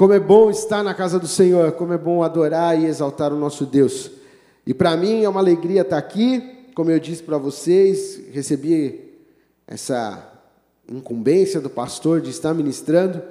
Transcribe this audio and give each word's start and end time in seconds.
Como 0.00 0.14
é 0.14 0.18
bom 0.18 0.48
estar 0.48 0.82
na 0.82 0.94
casa 0.94 1.18
do 1.18 1.28
Senhor, 1.28 1.72
como 1.72 1.92
é 1.92 1.98
bom 1.98 2.22
adorar 2.22 2.80
e 2.80 2.86
exaltar 2.86 3.34
o 3.34 3.36
nosso 3.36 3.66
Deus. 3.66 4.10
E 4.66 4.72
para 4.72 4.96
mim 4.96 5.24
é 5.24 5.28
uma 5.28 5.40
alegria 5.40 5.82
estar 5.82 5.98
aqui, 5.98 6.70
como 6.74 6.90
eu 6.90 6.98
disse 6.98 7.22
para 7.22 7.36
vocês, 7.36 8.18
recebi 8.32 9.12
essa 9.66 10.26
incumbência 10.90 11.60
do 11.60 11.68
pastor 11.68 12.22
de 12.22 12.30
estar 12.30 12.54
ministrando, 12.54 13.22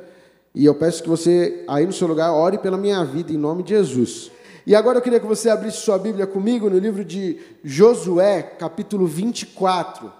e 0.54 0.64
eu 0.64 0.76
peço 0.76 1.02
que 1.02 1.10
você, 1.10 1.66
aí 1.68 1.88
no 1.88 1.92
seu 1.92 2.08
lugar, 2.08 2.32
ore 2.32 2.60
pela 2.60 2.78
minha 2.78 3.04
vida, 3.04 3.34
em 3.34 3.38
nome 3.38 3.64
de 3.64 3.70
Jesus. 3.70 4.30
E 4.64 4.76
agora 4.76 5.00
eu 5.00 5.02
queria 5.02 5.20
que 5.20 5.26
você 5.26 5.50
abrisse 5.50 5.78
sua 5.78 5.98
Bíblia 5.98 6.28
comigo 6.28 6.70
no 6.70 6.78
livro 6.78 7.04
de 7.04 7.40
Josué, 7.64 8.44
capítulo 8.44 9.08
24. 9.08 10.14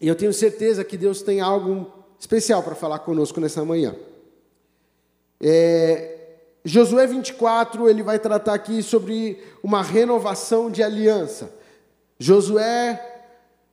E 0.00 0.06
eu 0.06 0.14
tenho 0.14 0.32
certeza 0.32 0.84
que 0.84 0.96
Deus 0.96 1.20
tem 1.20 1.40
algo 1.40 1.88
especial 2.16 2.62
para 2.62 2.76
falar 2.76 3.00
conosco 3.00 3.40
nessa 3.40 3.64
manhã. 3.64 3.92
É, 5.40 6.18
Josué 6.64 7.06
24, 7.06 7.88
ele 7.88 8.02
vai 8.02 8.18
tratar 8.18 8.54
aqui 8.54 8.82
sobre 8.82 9.42
uma 9.62 9.82
renovação 9.82 10.70
de 10.70 10.82
aliança. 10.82 11.50
Josué 12.18 13.06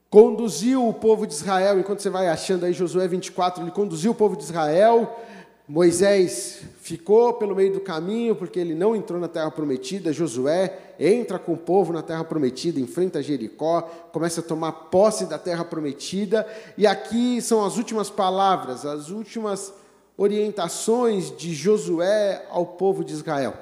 conduziu 0.10 0.88
o 0.88 0.94
povo 0.94 1.28
de 1.28 1.34
Israel, 1.34 1.78
enquanto 1.78 2.02
você 2.02 2.10
vai 2.10 2.30
achando 2.30 2.66
aí 2.66 2.72
Josué 2.72 3.08
24, 3.08 3.62
ele 3.62 3.72
conduziu 3.72 4.12
o 4.12 4.16
povo 4.16 4.38
de 4.38 4.44
Israel. 4.44 5.20
Moisés 5.68 6.62
ficou 6.82 7.34
pelo 7.34 7.54
meio 7.54 7.74
do 7.74 7.82
caminho, 7.82 8.34
porque 8.34 8.58
ele 8.58 8.74
não 8.74 8.96
entrou 8.96 9.20
na 9.20 9.28
terra 9.28 9.52
prometida. 9.52 10.14
Josué 10.14 10.94
entra 10.98 11.38
com 11.38 11.52
o 11.52 11.58
povo 11.58 11.92
na 11.92 12.02
terra 12.02 12.24
prometida, 12.24 12.80
enfrenta 12.80 13.22
Jericó, 13.22 13.82
começa 14.14 14.40
a 14.40 14.44
tomar 14.44 14.72
posse 14.72 15.26
da 15.26 15.38
terra 15.38 15.66
prometida. 15.66 16.48
E 16.78 16.88
aqui 16.88 17.42
são 17.42 17.66
as 17.66 17.76
últimas 17.76 18.10
palavras, 18.10 18.86
as 18.86 19.10
últimas 19.10 19.74
orientações 20.18 21.36
de 21.38 21.54
Josué 21.54 22.46
ao 22.50 22.66
povo 22.66 23.04
de 23.04 23.14
Israel. 23.14 23.54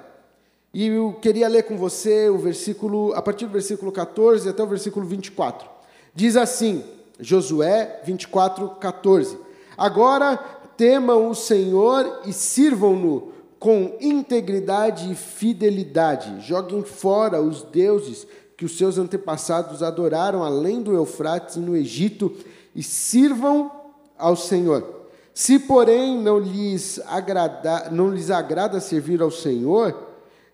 E 0.73 0.87
eu 0.87 1.13
queria 1.21 1.47
ler 1.47 1.63
com 1.63 1.77
você 1.77 2.29
o 2.29 2.37
versículo, 2.37 3.13
a 3.13 3.21
partir 3.21 3.45
do 3.45 3.51
versículo 3.51 3.91
14 3.91 4.47
até 4.47 4.63
o 4.63 4.67
versículo 4.67 5.05
24. 5.05 5.67
Diz 6.13 6.37
assim, 6.37 6.83
Josué 7.19 8.01
24, 8.05 8.69
14: 8.69 9.37
Agora 9.77 10.37
temam 10.77 11.29
o 11.29 11.35
Senhor 11.35 12.21
e 12.25 12.33
sirvam-no 12.33 13.33
com 13.59 13.97
integridade 13.99 15.11
e 15.11 15.15
fidelidade. 15.15 16.45
Joguem 16.45 16.83
fora 16.83 17.41
os 17.41 17.63
deuses 17.63 18.27
que 18.57 18.65
os 18.65 18.77
seus 18.77 18.97
antepassados 18.97 19.83
adoraram 19.83 20.43
além 20.43 20.81
do 20.81 20.93
Eufrates 20.93 21.57
no 21.57 21.75
Egito 21.75 22.33
e 22.73 22.83
sirvam 22.83 23.71
ao 24.17 24.35
Senhor. 24.35 24.94
Se, 25.35 25.59
porém, 25.59 26.17
não 26.17 26.39
lhes, 26.39 26.97
agrada, 27.07 27.89
não 27.91 28.09
lhes 28.09 28.31
agrada 28.31 28.79
servir 28.79 29.21
ao 29.21 29.29
Senhor, 29.29 29.93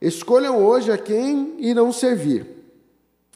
escolham 0.02 0.58
hoje 0.58 0.92
a 0.92 0.98
quem 0.98 1.56
irão 1.60 1.94
servir. 1.94 2.48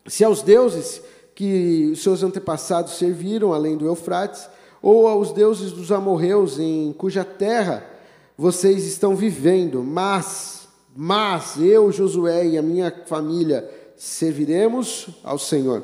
Se 0.07 0.23
aos 0.23 0.41
deuses 0.41 1.03
que 1.35 1.93
seus 1.97 2.23
antepassados 2.23 2.97
serviram, 2.97 3.53
além 3.53 3.77
do 3.77 3.85
Eufrates, 3.85 4.49
ou 4.81 5.07
aos 5.07 5.31
deuses 5.31 5.71
dos 5.71 5.91
amorreus 5.91 6.57
em 6.57 6.91
cuja 6.97 7.23
terra 7.23 7.85
vocês 8.35 8.83
estão 8.83 9.15
vivendo, 9.15 9.83
mas, 9.83 10.67
mas 10.95 11.57
eu, 11.61 11.91
Josué 11.91 12.47
e 12.47 12.57
a 12.57 12.61
minha 12.63 12.91
família 13.05 13.69
serviremos 13.95 15.09
ao 15.23 15.37
Senhor. 15.37 15.83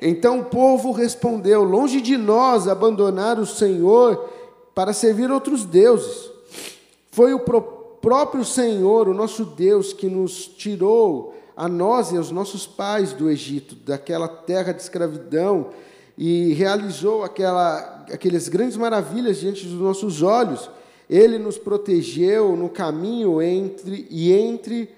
Então 0.00 0.40
o 0.40 0.44
povo 0.46 0.92
respondeu: 0.92 1.62
Longe 1.62 2.00
de 2.00 2.16
nós 2.16 2.66
abandonar 2.66 3.38
o 3.38 3.46
Senhor 3.46 4.37
para 4.78 4.92
servir 4.92 5.28
outros 5.28 5.64
deuses. 5.64 6.30
Foi 7.10 7.34
o 7.34 7.40
próprio 7.40 8.44
Senhor, 8.44 9.08
o 9.08 9.12
nosso 9.12 9.44
Deus, 9.44 9.92
que 9.92 10.06
nos 10.06 10.46
tirou 10.46 11.34
a 11.56 11.68
nós 11.68 12.12
e 12.12 12.16
aos 12.16 12.30
nossos 12.30 12.64
pais 12.64 13.12
do 13.12 13.28
Egito, 13.28 13.74
daquela 13.74 14.28
terra 14.28 14.72
de 14.72 14.80
escravidão, 14.80 15.70
e 16.16 16.52
realizou 16.52 17.24
aquela, 17.24 18.06
aquelas 18.12 18.48
grandes 18.48 18.76
maravilhas 18.76 19.38
diante 19.38 19.66
dos 19.66 19.80
nossos 19.80 20.22
olhos. 20.22 20.70
Ele 21.10 21.40
nos 21.40 21.58
protegeu 21.58 22.54
no 22.54 22.68
caminho 22.68 23.42
entre 23.42 24.06
e 24.08 24.32
entre 24.32 24.88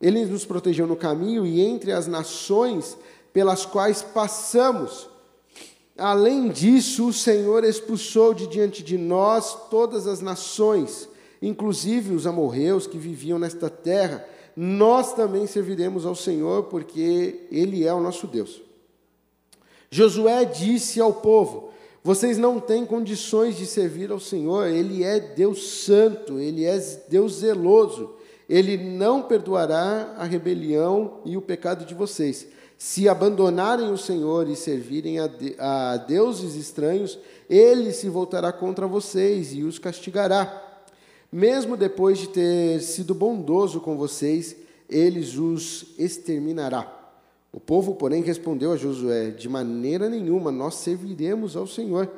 ele 0.00 0.24
nos 0.24 0.44
protegeu 0.44 0.88
no 0.88 0.96
caminho 0.96 1.46
e 1.46 1.60
entre 1.60 1.92
as 1.92 2.08
nações 2.08 2.98
pelas 3.32 3.64
quais 3.64 4.02
passamos. 4.02 5.09
Além 6.00 6.48
disso, 6.48 7.08
o 7.08 7.12
Senhor 7.12 7.62
expulsou 7.62 8.32
de 8.32 8.46
diante 8.46 8.82
de 8.82 8.96
nós 8.96 9.68
todas 9.68 10.06
as 10.06 10.22
nações, 10.22 11.06
inclusive 11.42 12.14
os 12.14 12.26
amorreus 12.26 12.86
que 12.86 12.96
viviam 12.96 13.38
nesta 13.38 13.68
terra. 13.68 14.24
Nós 14.56 15.12
também 15.12 15.46
serviremos 15.46 16.06
ao 16.06 16.14
Senhor, 16.14 16.64
porque 16.64 17.46
Ele 17.52 17.86
é 17.86 17.92
o 17.92 18.00
nosso 18.00 18.26
Deus. 18.26 18.62
Josué 19.90 20.46
disse 20.46 21.02
ao 21.02 21.12
povo: 21.12 21.68
Vocês 22.02 22.38
não 22.38 22.58
têm 22.58 22.86
condições 22.86 23.54
de 23.58 23.66
servir 23.66 24.10
ao 24.10 24.18
Senhor, 24.18 24.68
Ele 24.68 25.04
é 25.04 25.20
Deus 25.20 25.84
santo, 25.84 26.38
Ele 26.38 26.64
é 26.64 26.78
Deus 27.10 27.40
zeloso, 27.40 28.14
Ele 28.48 28.78
não 28.78 29.20
perdoará 29.20 30.14
a 30.16 30.24
rebelião 30.24 31.18
e 31.26 31.36
o 31.36 31.42
pecado 31.42 31.84
de 31.84 31.94
vocês 31.94 32.48
se 32.82 33.06
abandonarem 33.10 33.92
o 33.92 33.98
Senhor 33.98 34.48
e 34.48 34.56
servirem 34.56 35.18
a, 35.18 35.26
de, 35.26 35.54
a 35.58 35.98
deuses 35.98 36.54
estranhos, 36.54 37.18
ele 37.46 37.92
se 37.92 38.08
voltará 38.08 38.50
contra 38.54 38.86
vocês 38.86 39.52
e 39.52 39.62
os 39.62 39.78
castigará. 39.78 40.80
Mesmo 41.30 41.76
depois 41.76 42.18
de 42.18 42.30
ter 42.30 42.80
sido 42.80 43.14
bondoso 43.14 43.80
com 43.80 43.98
vocês, 43.98 44.56
eles 44.88 45.36
os 45.36 45.88
exterminará. 45.98 46.90
O 47.52 47.60
povo, 47.60 47.96
porém, 47.96 48.22
respondeu 48.22 48.72
a 48.72 48.78
Josué: 48.78 49.28
De 49.28 49.46
maneira 49.46 50.08
nenhuma 50.08 50.50
nós 50.50 50.76
serviremos 50.76 51.56
ao 51.56 51.66
Senhor. 51.66 52.10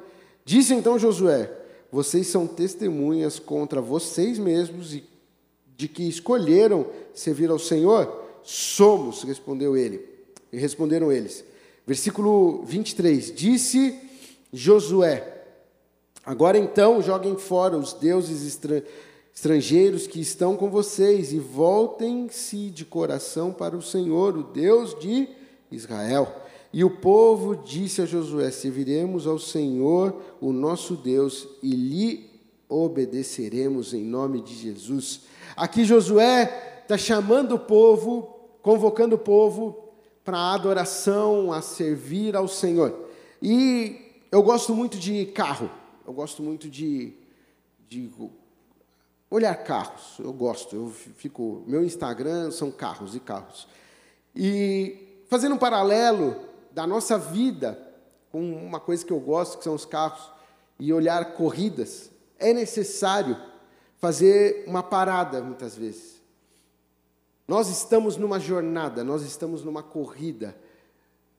Disse 0.45 0.73
então 0.75 0.97
Josué: 0.97 1.51
Vocês 1.91 2.29
são 2.29 2.47
testemunhas 2.47 3.41
contra 3.41 3.81
vocês 3.81 4.39
mesmos 4.39 4.97
de 5.77 5.89
que 5.89 6.05
escolheram 6.05 6.87
servir 7.13 7.51
ao 7.51 7.59
Senhor? 7.59 8.23
Somos, 8.45 9.25
respondeu 9.25 9.77
ele. 9.77 10.12
E 10.53 10.59
responderam 10.59 11.11
eles. 11.11 11.45
Versículo 11.87 12.63
23: 12.65 13.35
Disse 13.35 13.99
Josué: 14.53 15.45
Agora 16.25 16.59
então 16.59 17.03
joguem 17.03 17.37
fora 17.37 17.77
os 17.77 17.93
deuses 17.93 18.61
estrangeiros 19.35 20.07
que 20.07 20.21
estão 20.21 20.57
com 20.57 20.71
vocês 20.71 21.33
e 21.33 21.39
voltem-se 21.39 22.71
de 22.71 22.85
coração 22.85 23.53
para 23.53 23.77
o 23.77 23.83
Senhor, 23.83 24.37
o 24.37 24.43
Deus 24.45 24.97
de 25.01 25.29
Israel. 25.71 26.43
E 26.73 26.85
o 26.85 26.91
povo 26.91 27.57
disse 27.57 28.03
a 28.03 28.07
Josué: 28.07 28.51
Serviremos 28.51 29.27
ao 29.27 29.39
Senhor, 29.39 30.15
o 30.41 30.53
nosso 30.53 30.95
Deus, 30.95 31.49
e 31.63 31.71
lhe 31.71 32.31
obedeceremos 32.69 33.93
em 33.93 34.05
nome 34.05 34.41
de 34.41 34.55
Jesus. 34.55 35.23
Aqui 35.57 35.85
Josué 35.85 36.81
está 36.83 36.97
chamando 36.97 37.57
o 37.57 37.59
povo, 37.59 38.35
convocando 38.63 39.17
o 39.17 39.19
povo 39.19 39.82
para 40.25 40.53
adoração, 40.53 41.53
a 41.53 41.61
servir 41.61 42.37
ao 42.37 42.47
Senhor. 42.47 43.09
E 43.41 44.23
eu 44.31 44.43
gosto 44.43 44.75
muito 44.75 44.99
de 44.99 45.27
carro, 45.27 45.71
eu 46.07 46.13
gosto 46.13 46.43
muito 46.43 46.69
de, 46.69 47.13
de 47.89 48.11
olhar 49.31 49.55
carros, 49.57 50.19
eu 50.19 50.33
gosto, 50.33 50.77
eu 50.77 50.89
fico, 51.17 51.65
meu 51.67 51.85
Instagram 51.85 52.51
são 52.51 52.71
carros 52.71 53.15
e 53.15 53.21
carros. 53.21 53.67
E 54.35 55.25
fazendo 55.29 55.55
um 55.55 55.59
paralelo 55.59 56.37
da 56.71 56.87
nossa 56.87 57.19
vida 57.19 57.79
com 58.31 58.53
uma 58.55 58.81
coisa 58.81 59.05
que 59.05 59.13
eu 59.13 59.21
gosto, 59.21 59.59
que 59.59 59.65
são 59.65 59.75
os 59.75 59.85
carros, 59.85 60.31
e 60.79 60.93
olhar 60.93 61.35
corridas, 61.35 62.11
é 62.39 62.53
necessário 62.53 63.37
fazer 63.99 64.65
uma 64.67 64.83
parada 64.83 65.41
muitas 65.41 65.77
vezes. 65.77 66.12
Nós 67.47 67.69
estamos 67.69 68.17
numa 68.17 68.39
jornada, 68.39 69.03
nós 69.03 69.23
estamos 69.23 69.65
numa 69.65 69.83
corrida. 69.83 70.57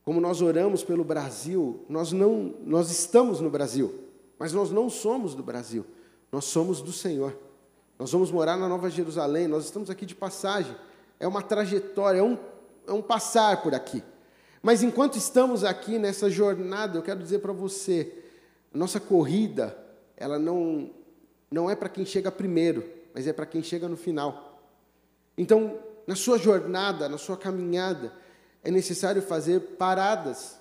Como 0.04 0.20
nós 0.20 0.42
oramos 0.42 0.84
pelo 0.84 1.04
Brasil, 1.04 1.86
nós 1.88 2.12
não 2.12 2.56
nós 2.66 2.92
estamos 2.92 3.40
no 3.40 3.50
Brasil, 3.50 4.04
mas 4.38 4.52
nós 4.52 4.70
não 4.70 4.90
somos 4.90 5.34
do 5.34 5.42
Brasil. 5.42 5.86
Nós 6.32 6.46
somos 6.46 6.82
do 6.82 6.92
Senhor. 6.92 7.38
Nós 7.98 8.12
vamos 8.12 8.32
morar 8.32 8.58
na 8.58 8.68
Nova 8.68 8.90
Jerusalém, 8.90 9.48
nós 9.48 9.66
estamos 9.66 9.90
aqui 9.90 10.06
de 10.06 10.16
passagem. 10.16 10.76
É 11.20 11.28
uma 11.28 11.42
trajetória, 11.42 12.20
é 12.20 12.24
um, 12.24 12.38
é 12.88 12.92
um 12.92 13.02
passar 13.02 13.62
por 13.62 13.74
aqui. 13.74 14.04
Mas 14.62 14.82
enquanto 14.82 15.18
estamos 15.18 15.64
aqui 15.64 16.00
nessa 16.00 16.30
jornada, 16.30 16.98
eu 16.98 17.04
quero 17.04 17.20
dizer 17.20 17.40
para 17.40 17.54
você, 17.54 18.24
nossa 18.74 19.00
corrida, 19.00 19.78
ela 20.18 20.40
não, 20.40 20.90
não 21.52 21.70
é 21.70 21.76
para 21.76 21.88
quem 21.88 22.06
chega 22.06 22.32
primeiro, 22.32 22.84
mas 23.14 23.28
é 23.28 23.32
para 23.32 23.46
quem 23.46 23.62
chega 23.62 23.88
no 23.88 23.96
final. 23.96 24.60
Então, 25.38 25.78
na 26.06 26.16
sua 26.16 26.38
jornada, 26.38 27.08
na 27.08 27.18
sua 27.18 27.38
caminhada, 27.38 28.14
é 28.64 28.72
necessário 28.72 29.22
fazer 29.22 29.60
paradas. 29.78 30.60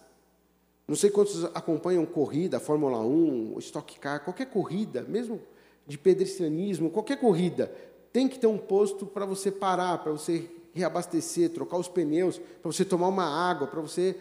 Não 0.87 0.97
sei 0.97 1.11
quantos 1.11 1.45
acompanham 1.47 2.05
corrida, 2.05 2.61
Fórmula 2.61 3.01
1, 3.01 3.59
Stock 3.59 3.99
Car, 3.99 4.25
qualquer 4.25 4.47
corrida, 4.47 5.03
mesmo 5.03 5.41
de 5.87 5.99
pedestrianismo, 5.99 6.91
qualquer 6.91 7.19
corrida, 7.19 7.73
tem 8.13 8.29
que 8.29 8.39
ter 8.39 8.47
um 8.47 8.59
posto 8.59 9.07
para 9.07 9.25
você 9.25 9.51
parar, 9.51 9.99
para 9.99 10.13
você 10.13 10.51
reabastecer, 10.75 11.51
trocar 11.51 11.77
os 11.77 11.89
pneus, 11.89 12.39
para 12.39 12.71
você 12.71 12.85
tomar 12.85 13.09
uma 13.09 13.25
água, 13.25 13.67
para 13.67 13.81
você 13.81 14.17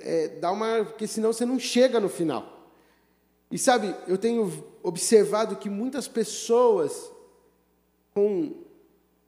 é, 0.00 0.28
dar 0.28 0.52
uma. 0.52 0.84
Porque 0.84 1.06
senão 1.06 1.32
você 1.32 1.44
não 1.44 1.58
chega 1.58 1.98
no 1.98 2.08
final. 2.08 2.70
E 3.50 3.58
sabe, 3.58 3.94
eu 4.06 4.16
tenho 4.16 4.64
observado 4.82 5.56
que 5.56 5.68
muitas 5.68 6.08
pessoas 6.08 7.10
com 8.14 8.54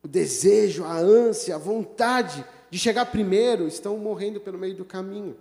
o 0.04 0.08
desejo, 0.08 0.84
a 0.84 0.98
ânsia, 0.98 1.54
a 1.54 1.58
vontade 1.58 2.44
de 2.70 2.78
chegar 2.78 3.06
primeiro 3.06 3.66
estão 3.66 3.96
morrendo 3.96 4.38
pelo 4.38 4.58
meio 4.58 4.74
do 4.74 4.84
caminho. 4.84 5.34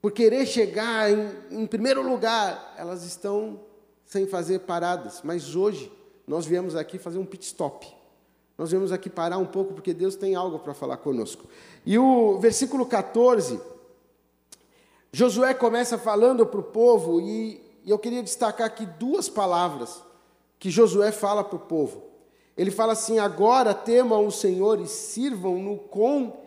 Por 0.00 0.10
querer 0.10 0.46
chegar 0.46 1.10
em, 1.10 1.28
em 1.50 1.66
primeiro 1.66 2.00
lugar, 2.00 2.74
elas 2.78 3.04
estão 3.04 3.60
sem 4.06 4.26
fazer 4.26 4.60
paradas. 4.60 5.20
Mas 5.22 5.54
hoje 5.54 5.92
nós 6.26 6.46
viemos 6.46 6.74
aqui 6.74 6.98
fazer 6.98 7.18
um 7.18 7.26
pit 7.26 7.44
stop. 7.44 7.86
Nós 8.56 8.70
viemos 8.70 8.90
aqui 8.90 9.10
parar 9.10 9.36
um 9.36 9.44
pouco 9.44 9.74
porque 9.74 9.92
Deus 9.92 10.16
tem 10.16 10.34
algo 10.34 10.58
para 10.58 10.72
falar 10.72 10.96
conosco. 10.96 11.46
E 11.84 11.98
o 11.98 12.38
versículo 12.38 12.86
14, 12.86 13.60
Josué 15.12 15.52
começa 15.52 15.98
falando 15.98 16.46
para 16.46 16.60
o 16.60 16.62
povo, 16.62 17.20
e, 17.20 17.60
e 17.84 17.90
eu 17.90 17.98
queria 17.98 18.22
destacar 18.22 18.66
aqui 18.66 18.86
duas 18.86 19.28
palavras 19.28 20.02
que 20.58 20.70
Josué 20.70 21.12
fala 21.12 21.44
para 21.44 21.56
o 21.56 21.60
povo. 21.60 22.15
Ele 22.56 22.70
fala 22.70 22.92
assim: 22.92 23.18
agora 23.18 23.74
temam 23.74 24.26
o 24.26 24.32
Senhor 24.32 24.80
e 24.80 24.86
sirvam-no 24.86 25.76
com 25.76 26.44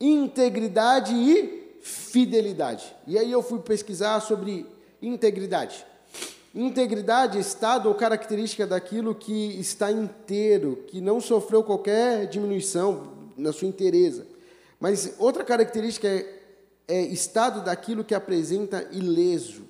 integridade 0.00 1.14
e 1.14 1.78
fidelidade. 1.80 2.94
E 3.06 3.18
aí 3.18 3.30
eu 3.30 3.42
fui 3.42 3.60
pesquisar 3.60 4.20
sobre 4.20 4.66
integridade. 5.00 5.86
Integridade 6.54 7.36
é 7.36 7.40
estado 7.40 7.88
ou 7.88 7.94
característica 7.94 8.66
daquilo 8.66 9.14
que 9.14 9.60
está 9.60 9.92
inteiro, 9.92 10.84
que 10.88 11.00
não 11.00 11.20
sofreu 11.20 11.62
qualquer 11.62 12.26
diminuição 12.26 13.12
na 13.36 13.52
sua 13.52 13.68
inteireza. 13.68 14.26
Mas 14.80 15.14
outra 15.18 15.44
característica 15.44 16.08
é, 16.08 16.24
é 16.88 17.00
estado 17.02 17.62
daquilo 17.62 18.02
que 18.02 18.14
apresenta 18.14 18.88
ileso, 18.90 19.64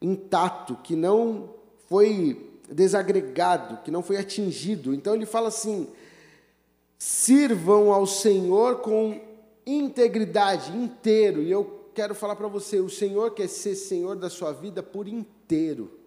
intacto, 0.00 0.76
que 0.76 0.94
não 0.94 1.54
foi 1.88 2.51
desagregado, 2.70 3.82
que 3.84 3.90
não 3.90 4.02
foi 4.02 4.16
atingido. 4.16 4.94
Então 4.94 5.14
ele 5.14 5.26
fala 5.26 5.48
assim: 5.48 5.88
sirvam 6.98 7.92
ao 7.92 8.06
Senhor 8.06 8.76
com 8.80 9.20
integridade, 9.66 10.76
inteiro. 10.76 11.42
E 11.42 11.50
eu 11.50 11.90
quero 11.94 12.14
falar 12.14 12.36
para 12.36 12.48
você: 12.48 12.80
o 12.80 12.90
Senhor 12.90 13.32
quer 13.32 13.48
ser 13.48 13.74
Senhor 13.74 14.16
da 14.16 14.30
sua 14.30 14.52
vida 14.52 14.82
por 14.82 15.08
inteiro. 15.08 15.98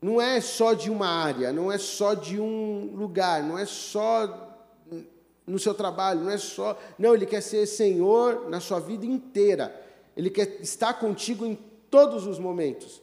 Não 0.00 0.20
é 0.20 0.40
só 0.40 0.74
de 0.74 0.90
uma 0.90 1.08
área, 1.08 1.52
não 1.52 1.72
é 1.72 1.78
só 1.78 2.14
de 2.14 2.38
um 2.38 2.92
lugar, 2.94 3.42
não 3.42 3.58
é 3.58 3.64
só 3.64 4.54
no 5.46 5.58
seu 5.58 5.72
trabalho, 5.74 6.20
não 6.20 6.30
é 6.30 6.38
só. 6.38 6.78
Não, 6.98 7.14
Ele 7.14 7.26
quer 7.26 7.40
ser 7.40 7.66
Senhor 7.66 8.48
na 8.48 8.60
sua 8.60 8.80
vida 8.80 9.06
inteira. 9.06 9.84
Ele 10.16 10.30
quer 10.30 10.60
estar 10.60 10.94
contigo 10.94 11.46
em 11.46 11.58
todos 11.90 12.26
os 12.26 12.38
momentos. 12.38 13.00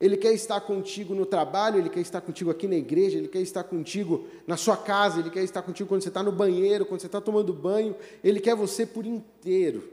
Ele 0.00 0.16
quer 0.16 0.32
estar 0.32 0.60
contigo 0.60 1.14
no 1.14 1.24
trabalho, 1.24 1.78
Ele 1.78 1.88
quer 1.88 2.00
estar 2.00 2.20
contigo 2.20 2.50
aqui 2.50 2.68
na 2.68 2.76
igreja, 2.76 3.16
Ele 3.16 3.28
quer 3.28 3.40
estar 3.40 3.64
contigo 3.64 4.26
na 4.46 4.56
sua 4.56 4.76
casa, 4.76 5.20
Ele 5.20 5.30
quer 5.30 5.42
estar 5.42 5.62
contigo 5.62 5.88
quando 5.88 6.02
você 6.02 6.08
está 6.08 6.22
no 6.22 6.32
banheiro, 6.32 6.84
quando 6.84 7.00
você 7.00 7.06
está 7.06 7.20
tomando 7.20 7.52
banho, 7.52 7.96
Ele 8.22 8.38
quer 8.38 8.54
você 8.54 8.84
por 8.84 9.06
inteiro. 9.06 9.90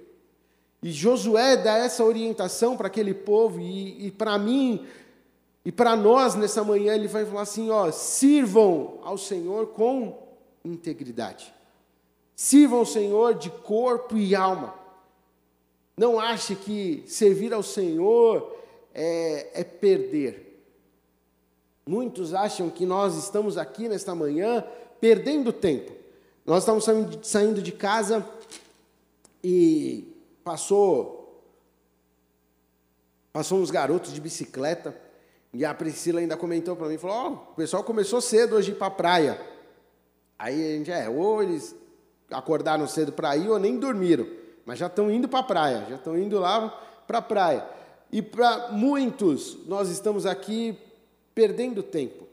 E 0.81 0.91
Josué 0.91 1.55
dá 1.55 1.77
essa 1.77 2.03
orientação 2.03 2.75
para 2.75 2.88
aquele 2.88 3.13
povo, 3.13 3.61
e, 3.61 4.07
e 4.07 4.11
para 4.11 4.38
mim, 4.38 4.85
e 5.63 5.71
para 5.71 5.95
nós 5.95 6.35
nessa 6.35 6.63
manhã, 6.63 6.94
ele 6.94 7.07
vai 7.07 7.25
falar 7.25 7.44
assim: 7.44 7.69
ó, 7.69 7.89
sirvam 7.89 9.00
ao 9.03 9.17
Senhor 9.17 9.67
com 9.67 10.17
integridade. 10.65 11.53
Sirvam 12.35 12.79
ao 12.79 12.85
Senhor 12.85 13.35
de 13.35 13.50
corpo 13.50 14.17
e 14.17 14.35
alma. 14.35 14.73
Não 15.95 16.19
ache 16.19 16.55
que 16.55 17.03
servir 17.07 17.53
ao 17.53 17.63
Senhor 17.63 18.62
é, 18.94 19.62
é 19.62 19.63
perder. 19.63 20.66
Muitos 21.86 22.34
acham 22.34 22.69
que 22.69 22.86
nós 22.86 23.18
estamos 23.18 23.57
aqui 23.57 23.90
nesta 23.90 24.16
manhã 24.16 24.63
perdendo 25.01 25.51
tempo. 25.51 25.92
Nós 26.45 26.60
estamos 26.60 26.86
saindo 27.24 27.62
de 27.62 27.72
casa 27.72 28.25
e 29.44 30.13
passou 30.44 31.22
passou 33.34 33.60
uns 33.60 33.72
garotos 33.72 34.13
de 34.13 34.22
bicicleta 34.22 34.96
e 35.51 35.66
a 35.66 35.74
Priscila 35.74 36.19
ainda 36.19 36.38
comentou 36.38 36.75
para 36.75 36.88
mim, 36.88 36.98
falou, 36.98 37.48
oh, 37.48 37.51
o 37.51 37.56
pessoal 37.56 37.84
começou 37.84 38.22
cedo 38.22 38.56
hoje 38.56 38.74
para 38.74 38.88
a 38.88 38.92
praia. 38.92 39.42
Aí 40.38 40.54
a 40.54 40.78
gente, 40.78 40.92
é, 40.92 41.10
ou 41.10 41.42
eles 41.42 41.75
acordaram 42.30 42.88
cedo 42.88 43.12
para 43.12 43.36
ir 43.36 43.50
ou 43.50 43.60
nem 43.60 43.78
dormiram, 43.78 44.28
mas 44.66 44.80
já 44.80 44.88
estão 44.88 45.12
indo 45.12 45.28
para 45.28 45.39
a 45.39 45.44
praia, 45.44 45.86
já 45.89 45.96
estão 45.96 46.18
indo 46.18 46.39
lá 46.39 46.69
para 47.07 47.18
a 47.18 47.22
praia. 47.22 47.68
E 48.13 48.21
para 48.21 48.71
muitos, 48.71 49.57
nós 49.65 49.89
estamos 49.89 50.27
aqui 50.27 50.77
perdendo 51.33 51.81
tempo. 51.81 52.27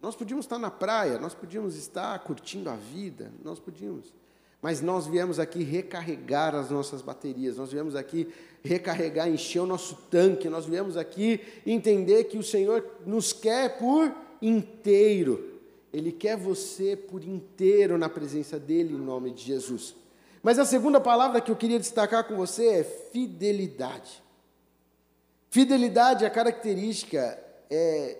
Nós 0.00 0.16
podíamos 0.16 0.46
estar 0.46 0.58
na 0.58 0.70
praia, 0.70 1.18
nós 1.18 1.34
podíamos 1.34 1.76
estar 1.76 2.18
curtindo 2.20 2.70
a 2.70 2.76
vida, 2.76 3.30
nós 3.44 3.60
podíamos 3.60 4.12
mas 4.60 4.80
nós 4.80 5.06
viemos 5.06 5.38
aqui 5.38 5.62
recarregar 5.62 6.54
as 6.54 6.70
nossas 6.70 7.00
baterias, 7.00 7.56
nós 7.56 7.70
viemos 7.70 7.94
aqui 7.94 8.28
recarregar, 8.62 9.28
encher 9.28 9.60
o 9.60 9.66
nosso 9.66 9.94
tanque, 10.10 10.48
nós 10.48 10.66
viemos 10.66 10.96
aqui 10.96 11.40
entender 11.64 12.24
que 12.24 12.36
o 12.36 12.42
Senhor 12.42 12.84
nos 13.06 13.32
quer 13.32 13.78
por 13.78 14.12
inteiro, 14.42 15.60
Ele 15.92 16.10
quer 16.10 16.36
você 16.36 16.96
por 16.96 17.22
inteiro 17.22 17.96
na 17.96 18.08
presença 18.08 18.58
dEle, 18.58 18.94
em 18.94 18.98
nome 18.98 19.30
de 19.30 19.44
Jesus. 19.44 19.94
Mas 20.42 20.58
a 20.58 20.64
segunda 20.64 21.00
palavra 21.00 21.40
que 21.40 21.52
eu 21.52 21.56
queria 21.56 21.78
destacar 21.78 22.24
com 22.24 22.34
você 22.34 22.66
é 22.66 22.84
fidelidade. 22.84 24.27
Fidelidade, 25.50 26.26
a 26.26 26.30
característica 26.30 27.38
é, 27.70 28.18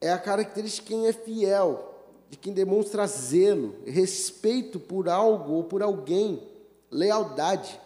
é 0.00 0.10
a 0.10 0.18
característica 0.18 0.86
de 0.86 0.94
quem 0.94 1.06
é 1.06 1.12
fiel, 1.12 1.94
de 2.30 2.38
quem 2.38 2.52
demonstra 2.52 3.06
zelo, 3.06 3.74
respeito 3.86 4.80
por 4.80 5.08
algo 5.08 5.52
ou 5.52 5.64
por 5.64 5.82
alguém, 5.82 6.42
lealdade, 6.90 7.80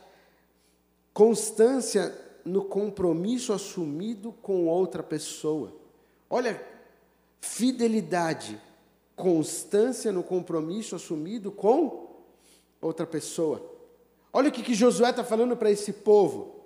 constância 1.12 2.14
no 2.44 2.64
compromisso 2.64 3.52
assumido 3.52 4.32
com 4.40 4.68
outra 4.68 5.02
pessoa. 5.02 5.72
Olha, 6.30 6.62
fidelidade, 7.40 8.60
constância 9.16 10.12
no 10.12 10.22
compromisso 10.22 10.94
assumido 10.94 11.50
com 11.50 12.06
outra 12.80 13.06
pessoa. 13.06 13.60
Olha 14.32 14.48
o 14.48 14.52
que, 14.52 14.62
que 14.62 14.74
Josué 14.74 15.10
está 15.10 15.24
falando 15.24 15.56
para 15.56 15.70
esse 15.70 15.92
povo. 15.92 16.57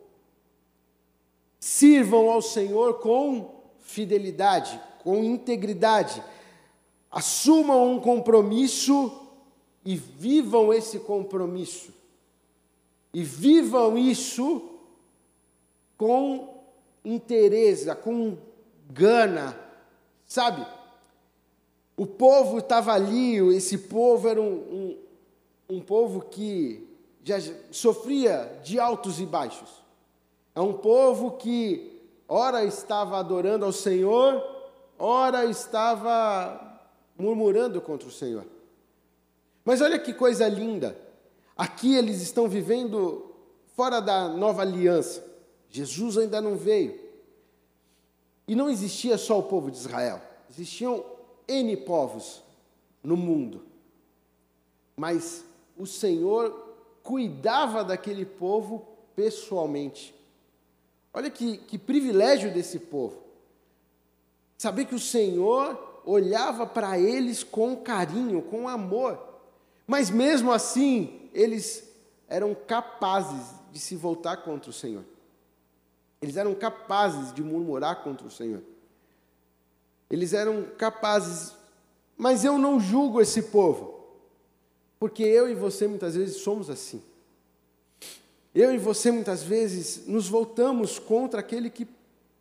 Sirvam 1.63 2.29
ao 2.29 2.43
Senhor 2.43 2.95
com 2.95 3.55
fidelidade, 3.79 4.81
com 5.05 5.23
integridade, 5.23 6.21
assumam 7.09 7.93
um 7.93 8.01
compromisso 8.01 9.29
e 9.85 9.95
vivam 9.95 10.75
esse 10.75 10.99
compromisso. 10.99 11.95
E 13.15 13.23
vivam 13.23 13.97
isso 13.97 14.71
com 15.97 16.53
interesse, 17.05 17.95
com 17.95 18.37
gana, 18.91 19.57
sabe? 20.27 20.67
O 21.97 22.09
povo 22.09 22.59
estava 22.59 22.93
ali, 22.93 23.37
esse 23.55 23.79
povo 23.79 24.27
era 24.27 24.43
um, 24.43 24.99
um, 25.69 25.77
um 25.77 25.81
povo 25.81 26.23
que 26.23 26.89
já 27.23 27.37
sofria 27.71 28.61
de 28.65 28.81
altos 28.81 29.21
e 29.21 29.27
baixos. 29.27 29.82
É 30.55 30.61
um 30.61 30.75
povo 30.75 31.33
que, 31.33 32.01
ora 32.29 32.65
estava 32.65 33.19
adorando 33.19 33.65
ao 33.65 33.73
Senhor, 33.73 34.43
ora 34.99 35.45
estava 35.47 36.81
murmurando 37.17 37.81
contra 37.81 38.09
o 38.09 38.13
Senhor. 38.13 38.45
Mas 39.65 39.81
olha 39.81 39.99
que 39.99 40.13
coisa 40.13 40.49
linda. 40.49 40.97
Aqui 41.57 41.95
eles 41.95 42.21
estão 42.21 42.49
vivendo 42.49 43.35
fora 43.77 44.01
da 44.01 44.29
nova 44.29 44.63
aliança. 44.63 45.25
Jesus 45.71 46.19
ainda 46.19 46.41
não 46.41 46.57
veio. 46.57 47.01
E 48.47 48.55
não 48.55 48.69
existia 48.69 49.17
só 49.17 49.39
o 49.39 49.45
povo 49.45 49.71
de 49.71 49.79
Israel. 49.79 50.21
Existiam 50.51 51.05
N 51.49 51.77
povos 51.79 52.43
no 53.03 53.17
mundo. 53.17 53.63
Mas 54.97 55.45
o 55.79 55.87
Senhor 55.87 56.77
cuidava 57.03 57.83
daquele 57.83 58.27
povo 58.27 58.87
pessoalmente. 59.15 60.15
Olha 61.13 61.31
que, 61.31 61.59
que 61.59 61.79
privilégio 61.79 62.53
desse 62.53 62.79
povo. 62.79 63.23
Saber 64.57 64.87
que 64.87 64.95
o 64.95 65.01
Senhor 65.01 66.03
olhava 66.05 66.67
para 66.67 66.99
eles 66.99 67.45
com 67.45 67.77
carinho, 67.77 68.43
com 68.43 68.69
amor. 68.69 69.19
Mas 69.87 70.09
mesmo 70.09 70.53
assim, 70.53 71.29
eles 71.35 71.89
eram 72.29 72.55
capazes 72.55 73.55
de 73.71 73.79
se 73.79 73.97
voltar 73.97 74.39
contra 74.39 74.71
o 74.71 74.73
Senhor. 74.73 75.05
Eles 76.21 76.37
eram 76.37 76.55
capazes 76.55 77.33
de 77.33 77.43
murmurar 77.43 78.03
contra 78.03 78.27
o 78.27 78.31
Senhor. 78.31 78.63
Eles 80.09 80.33
eram 80.33 80.65
capazes, 80.79 81.55
mas 82.17 82.45
eu 82.45 82.59
não 82.59 82.79
julgo 82.79 83.21
esse 83.21 83.43
povo, 83.45 84.07
porque 85.01 85.23
eu 85.23 85.51
e 85.51 85.55
você 85.55 85.89
muitas 85.89 86.15
vezes 86.15 86.37
somos 86.37 86.71
assim. 86.71 87.03
Eu 88.55 88.75
e 88.75 88.79
você 88.79 89.11
muitas 89.11 89.43
vezes 89.43 90.07
nos 90.07 90.29
voltamos 90.29 90.99
contra 90.99 91.41
aquele 91.41 91.71
que 91.71 91.87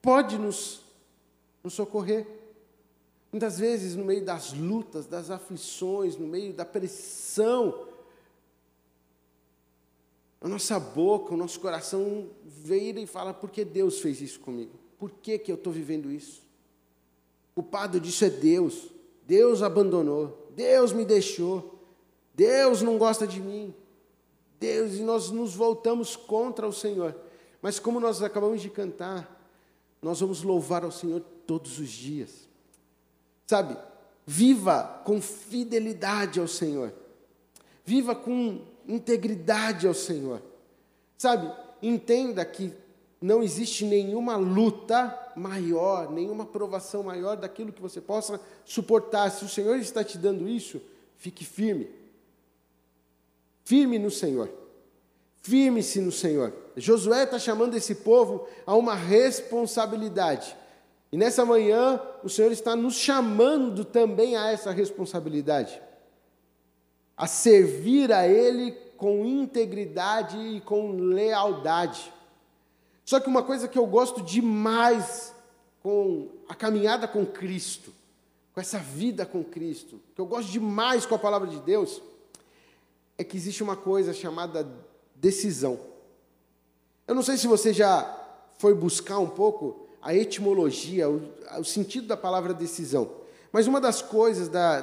pode 0.02 0.38
nos, 0.38 0.82
nos 1.64 1.74
socorrer. 1.74 2.28
Muitas 3.32 3.58
vezes, 3.58 3.96
no 3.96 4.04
meio 4.04 4.26
das 4.26 4.52
lutas, 4.52 5.06
das 5.06 5.32
aflições, 5.32 6.18
no 6.18 6.28
meio 6.28 6.52
da 6.52 6.66
pressão, 6.66 7.88
a 10.42 10.50
nossa 10.50 10.78
boca, 10.80 11.34
o 11.34 11.38
nosso 11.38 11.60
coração 11.60 12.28
vira 12.44 13.00
e 13.00 13.08
fala: 13.08 13.34
por 13.34 13.50
que 13.50 13.64
Deus 13.64 14.00
fez 14.00 14.20
isso 14.20 14.40
comigo? 14.40 14.74
Por 15.00 15.12
que, 15.12 15.40
que 15.40 15.52
eu 15.52 15.56
estou 15.56 15.72
vivendo 15.72 16.12
isso? 16.12 16.42
O 17.52 17.62
culpado 17.62 18.00
disso 18.00 18.26
é 18.26 18.30
Deus. 18.30 18.92
Deus 19.26 19.62
abandonou. 19.62 20.50
Deus 20.56 20.92
me 20.92 21.06
deixou. 21.06 21.80
Deus 22.34 22.82
não 22.82 22.98
gosta 22.98 23.26
de 23.26 23.40
mim. 23.40 23.74
Deus, 24.62 24.94
e 24.94 25.02
nós 25.02 25.32
nos 25.32 25.56
voltamos 25.56 26.16
contra 26.16 26.68
o 26.68 26.72
Senhor. 26.72 27.16
Mas 27.64 27.80
como 27.80 28.00
nós 28.00 28.22
acabamos 28.22 28.62
de 28.62 28.70
cantar, 28.70 29.44
nós 30.00 30.20
vamos 30.20 30.44
louvar 30.44 30.84
ao 30.84 30.92
Senhor 30.92 31.20
todos 31.48 31.80
os 31.80 31.90
dias. 31.90 32.48
Sabe? 33.48 33.76
Viva 34.24 35.02
com 35.04 35.20
fidelidade 35.20 36.40
ao 36.40 36.48
Senhor. 36.48 36.94
Viva 37.84 38.14
com 38.14 38.62
integridade 38.88 39.88
ao 39.88 39.96
Senhor. 39.96 40.44
Sabe, 41.18 41.52
entenda 41.82 42.46
que 42.46 42.72
não 43.20 43.42
existe 43.42 43.84
nenhuma 43.84 44.36
luta 44.36 45.34
maior, 45.36 46.12
nenhuma 46.12 46.46
provação 46.46 47.02
maior 47.02 47.36
daquilo 47.36 47.74
que 47.74 47.82
você 47.82 48.00
possa 48.00 48.40
suportar. 48.64 49.32
Se 49.32 49.44
o 49.44 49.50
Senhor 49.50 49.78
está 49.78 50.04
te 50.04 50.20
dando 50.20 50.48
isso, 50.48 50.80
fique 51.18 51.44
firme. 51.44 52.01
Firme 53.64 54.00
no 54.00 54.12
Senhor. 54.12 54.50
Firme-se 55.42 56.00
no 56.00 56.12
Senhor. 56.12 56.54
Josué 56.78 57.24
está 57.24 57.40
chamando 57.40 57.76
esse 57.76 57.96
povo 57.96 58.48
a 58.66 58.76
uma 58.76 58.96
responsabilidade. 58.96 60.56
E 61.12 61.18
nessa 61.18 61.44
manhã, 61.44 62.00
o 62.24 62.30
Senhor 62.30 62.52
está 62.52 62.76
nos 62.76 62.96
chamando 62.96 63.84
também 63.84 64.36
a 64.38 64.52
essa 64.52 64.72
responsabilidade 64.72 65.82
a 67.22 67.28
servir 67.28 68.12
a 68.12 68.28
Ele 68.28 68.72
com 68.98 69.24
integridade 69.24 70.40
e 70.40 70.60
com 70.60 70.92
lealdade. 70.94 72.12
Só 73.06 73.20
que 73.20 73.28
uma 73.28 73.44
coisa 73.44 73.68
que 73.68 73.78
eu 73.78 73.86
gosto 73.86 74.24
demais 74.24 75.32
com 75.84 76.30
a 76.50 76.56
caminhada 76.56 77.08
com 77.08 77.24
Cristo, 77.24 77.94
com 78.56 78.60
essa 78.60 78.80
vida 78.80 79.24
com 79.24 79.44
Cristo, 79.44 80.02
que 80.16 80.20
eu 80.20 80.26
gosto 80.26 80.52
demais 80.52 81.06
com 81.06 81.14
a 81.14 81.20
palavra 81.20 81.48
de 81.48 81.60
Deus, 81.60 82.02
é 83.22 83.24
que 83.24 83.38
existe 83.38 83.62
uma 83.62 83.76
coisa 83.76 84.14
chamada 84.14 84.68
decisão. 85.16 85.80
Eu 87.08 87.14
não 87.14 87.22
sei 87.22 87.38
se 87.38 87.46
você 87.46 87.72
já 87.72 88.18
foi 88.58 88.74
buscar 88.74 89.20
um 89.20 89.30
pouco 89.30 89.88
a 90.02 90.16
etimologia, 90.16 91.08
o, 91.08 91.22
o 91.60 91.64
sentido 91.64 92.08
da 92.08 92.18
palavra 92.18 92.54
decisão, 92.54 93.12
mas 93.52 93.68
uma 93.68 93.80
das 93.80 94.02
coisas 94.02 94.48
da, 94.50 94.82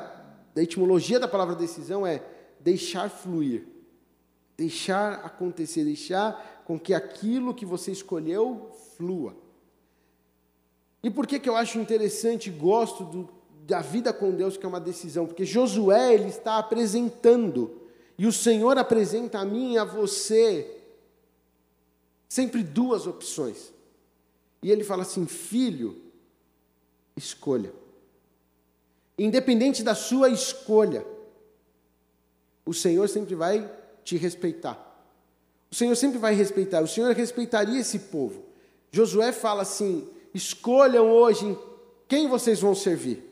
da 0.55 0.63
etimologia 0.63 1.19
da 1.19 1.27
palavra 1.27 1.57
decisão 1.57 2.07
é 2.07 2.23
deixar 2.61 3.11
fluir, 3.11 3.67
deixar 4.57 5.15
acontecer, 5.25 5.85
deixar 5.85 6.63
com 6.65 6.79
que 6.79 6.95
aquilo 6.95 7.55
que 7.55 7.67
você 7.67 7.91
escolheu 7.91 8.71
flua. 8.97 9.35
E 11.03 11.11
por 11.11 11.27
que, 11.27 11.41
que 11.41 11.49
eu 11.49 11.57
acho 11.57 11.79
interessante 11.79 12.51
e 12.51 12.53
gosto 12.53 13.03
do, 13.05 13.29
da 13.67 13.81
vida 13.81 14.13
com 14.13 14.31
Deus, 14.31 14.57
que 14.57 14.65
é 14.65 14.69
uma 14.69 14.81
decisão? 14.81 15.27
Porque 15.27 15.45
Josué 15.45 16.15
ele 16.15 16.29
está 16.29 16.59
apresentando, 16.59 17.78
e 18.19 18.27
o 18.27 18.33
Senhor 18.33 18.77
apresenta 18.77 19.39
a 19.39 19.45
mim 19.45 19.75
e 19.75 19.79
a 19.79 19.85
você 19.85 20.77
sempre 22.29 22.63
duas 22.63 23.07
opções. 23.07 23.73
E 24.61 24.71
ele 24.71 24.83
fala 24.83 25.03
assim: 25.03 25.27
filho, 25.27 25.97
escolha. 27.17 27.73
Independente 29.17 29.83
da 29.83 29.95
sua 29.95 30.29
escolha, 30.29 31.07
o 32.67 32.75
Senhor 32.75 33.09
sempre 33.09 33.35
vai 33.35 33.71
te 34.05 34.17
respeitar. 34.17 34.85
O 35.71 35.75
Senhor 35.75 35.95
sempre 35.97 36.19
vai 36.19 36.35
respeitar. 36.35 36.83
O 36.83 36.89
Senhor 36.89 37.15
respeitaria 37.15 37.81
esse 37.81 37.99
povo. 37.99 38.45
Josué 38.91 39.31
fala 39.31 39.63
assim: 39.63 40.09
escolham 40.35 41.09
hoje 41.09 41.57
quem 42.09 42.27
vocês 42.27 42.61
vão 42.61 42.75
servir. 42.75 43.25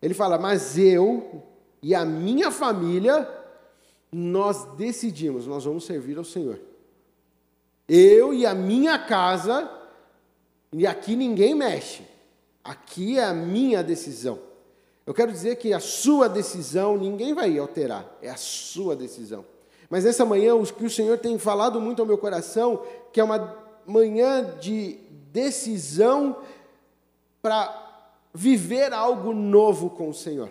Ele 0.00 0.14
fala, 0.14 0.38
mas 0.38 0.78
eu 0.78 1.42
e 1.82 1.94
a 1.94 2.04
minha 2.04 2.50
família, 2.50 3.28
nós 4.12 4.64
decidimos, 4.76 5.46
nós 5.46 5.64
vamos 5.64 5.84
servir 5.84 6.18
ao 6.18 6.24
Senhor. 6.24 6.60
Eu 7.88 8.32
e 8.34 8.44
a 8.46 8.54
minha 8.54 8.98
casa, 8.98 9.70
e 10.72 10.86
aqui 10.86 11.16
ninguém 11.16 11.54
mexe. 11.54 12.02
Aqui 12.62 13.18
é 13.18 13.24
a 13.24 13.34
minha 13.34 13.82
decisão. 13.82 14.38
Eu 15.06 15.14
quero 15.14 15.32
dizer 15.32 15.56
que 15.56 15.72
a 15.72 15.80
sua 15.80 16.28
decisão 16.28 16.96
ninguém 16.96 17.34
vai 17.34 17.58
alterar, 17.58 18.16
é 18.20 18.30
a 18.30 18.36
sua 18.36 18.94
decisão. 18.94 19.44
Mas 19.88 20.04
nessa 20.04 20.24
manhã, 20.24 20.54
o 20.54 20.64
que 20.64 20.84
o 20.84 20.90
Senhor 20.90 21.18
tem 21.18 21.36
falado 21.38 21.80
muito 21.80 22.00
ao 22.00 22.06
meu 22.06 22.16
coração, 22.16 22.84
que 23.12 23.20
é 23.20 23.24
uma 23.24 23.56
manhã 23.84 24.56
de 24.60 24.98
decisão 25.32 26.36
para 27.42 28.06
viver 28.32 28.92
algo 28.92 29.32
novo 29.32 29.90
com 29.90 30.08
o 30.08 30.14
Senhor. 30.14 30.50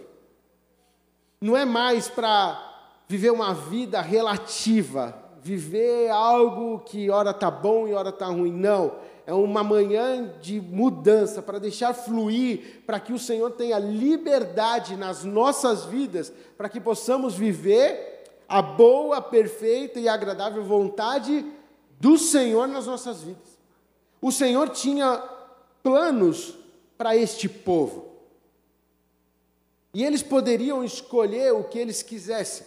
Não 1.39 1.55
é 1.55 1.63
mais 1.63 2.09
para 2.09 2.68
viver 3.09 3.31
uma 3.31 3.53
vida 3.53 3.99
relativa, 3.99 5.13
viver 5.41 6.09
algo 6.11 6.79
que 6.79 7.09
hora 7.09 7.31
está 7.31 7.49
bom 7.51 7.87
e 7.87 7.93
hora 7.93 8.09
está 8.09 8.27
ruim. 8.27 8.53
Não 8.53 9.09
é 9.25 9.33
uma 9.33 9.63
manhã 9.63 10.33
de 10.41 10.59
mudança, 10.59 11.39
para 11.39 11.59
deixar 11.59 11.93
fluir, 11.93 12.81
para 12.85 12.99
que 12.99 13.13
o 13.13 13.19
Senhor 13.19 13.51
tenha 13.51 13.77
liberdade 13.77 14.95
nas 14.95 15.23
nossas 15.23 15.85
vidas, 15.85 16.33
para 16.57 16.67
que 16.67 16.79
possamos 16.79 17.35
viver 17.35 18.23
a 18.47 18.59
boa, 18.59 19.21
perfeita 19.21 19.99
e 19.99 20.09
agradável 20.09 20.63
vontade 20.63 21.45
do 21.99 22.17
Senhor 22.17 22.67
nas 22.67 22.87
nossas 22.87 23.21
vidas. 23.21 23.59
O 24.19 24.31
Senhor 24.31 24.69
tinha 24.69 25.21
planos 25.83 26.55
para 26.97 27.15
este 27.15 27.47
povo. 27.47 28.09
E 29.93 30.03
eles 30.03 30.23
poderiam 30.23 30.83
escolher 30.83 31.53
o 31.53 31.63
que 31.63 31.77
eles 31.77 32.01
quisessem. 32.01 32.65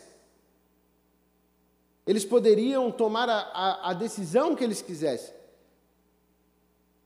Eles 2.06 2.24
poderiam 2.24 2.90
tomar 2.90 3.28
a, 3.28 3.38
a, 3.38 3.90
a 3.90 3.92
decisão 3.92 4.56
que 4.56 4.64
eles 4.64 4.82
quisessem. 4.82 5.34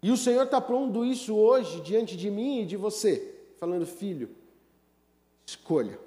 E 0.02 0.10
o 0.10 0.16
Senhor 0.16 0.44
está 0.44 0.60
pondo 0.60 1.04
isso 1.04 1.34
hoje 1.34 1.80
diante 1.80 2.16
de 2.16 2.30
mim 2.30 2.62
e 2.62 2.66
de 2.66 2.76
você, 2.76 3.34
falando, 3.58 3.86
filho, 3.86 4.30
escolha, 5.44 5.98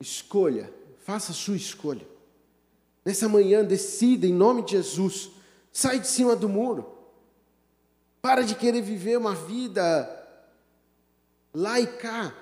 escolha, 0.00 0.72
faça 0.98 1.32
a 1.32 1.34
sua 1.34 1.56
escolha. 1.56 2.06
Nessa 3.04 3.28
manhã, 3.28 3.64
decida 3.64 4.26
em 4.26 4.32
nome 4.32 4.62
de 4.62 4.72
Jesus, 4.72 5.30
sai 5.72 5.98
de 5.98 6.06
cima 6.06 6.34
do 6.34 6.48
muro, 6.48 6.92
para 8.20 8.42
de 8.42 8.54
querer 8.54 8.80
viver 8.80 9.18
uma 9.18 9.34
vida 9.34 10.10
lá 11.52 11.78
e 11.78 11.86
cá, 11.86 12.34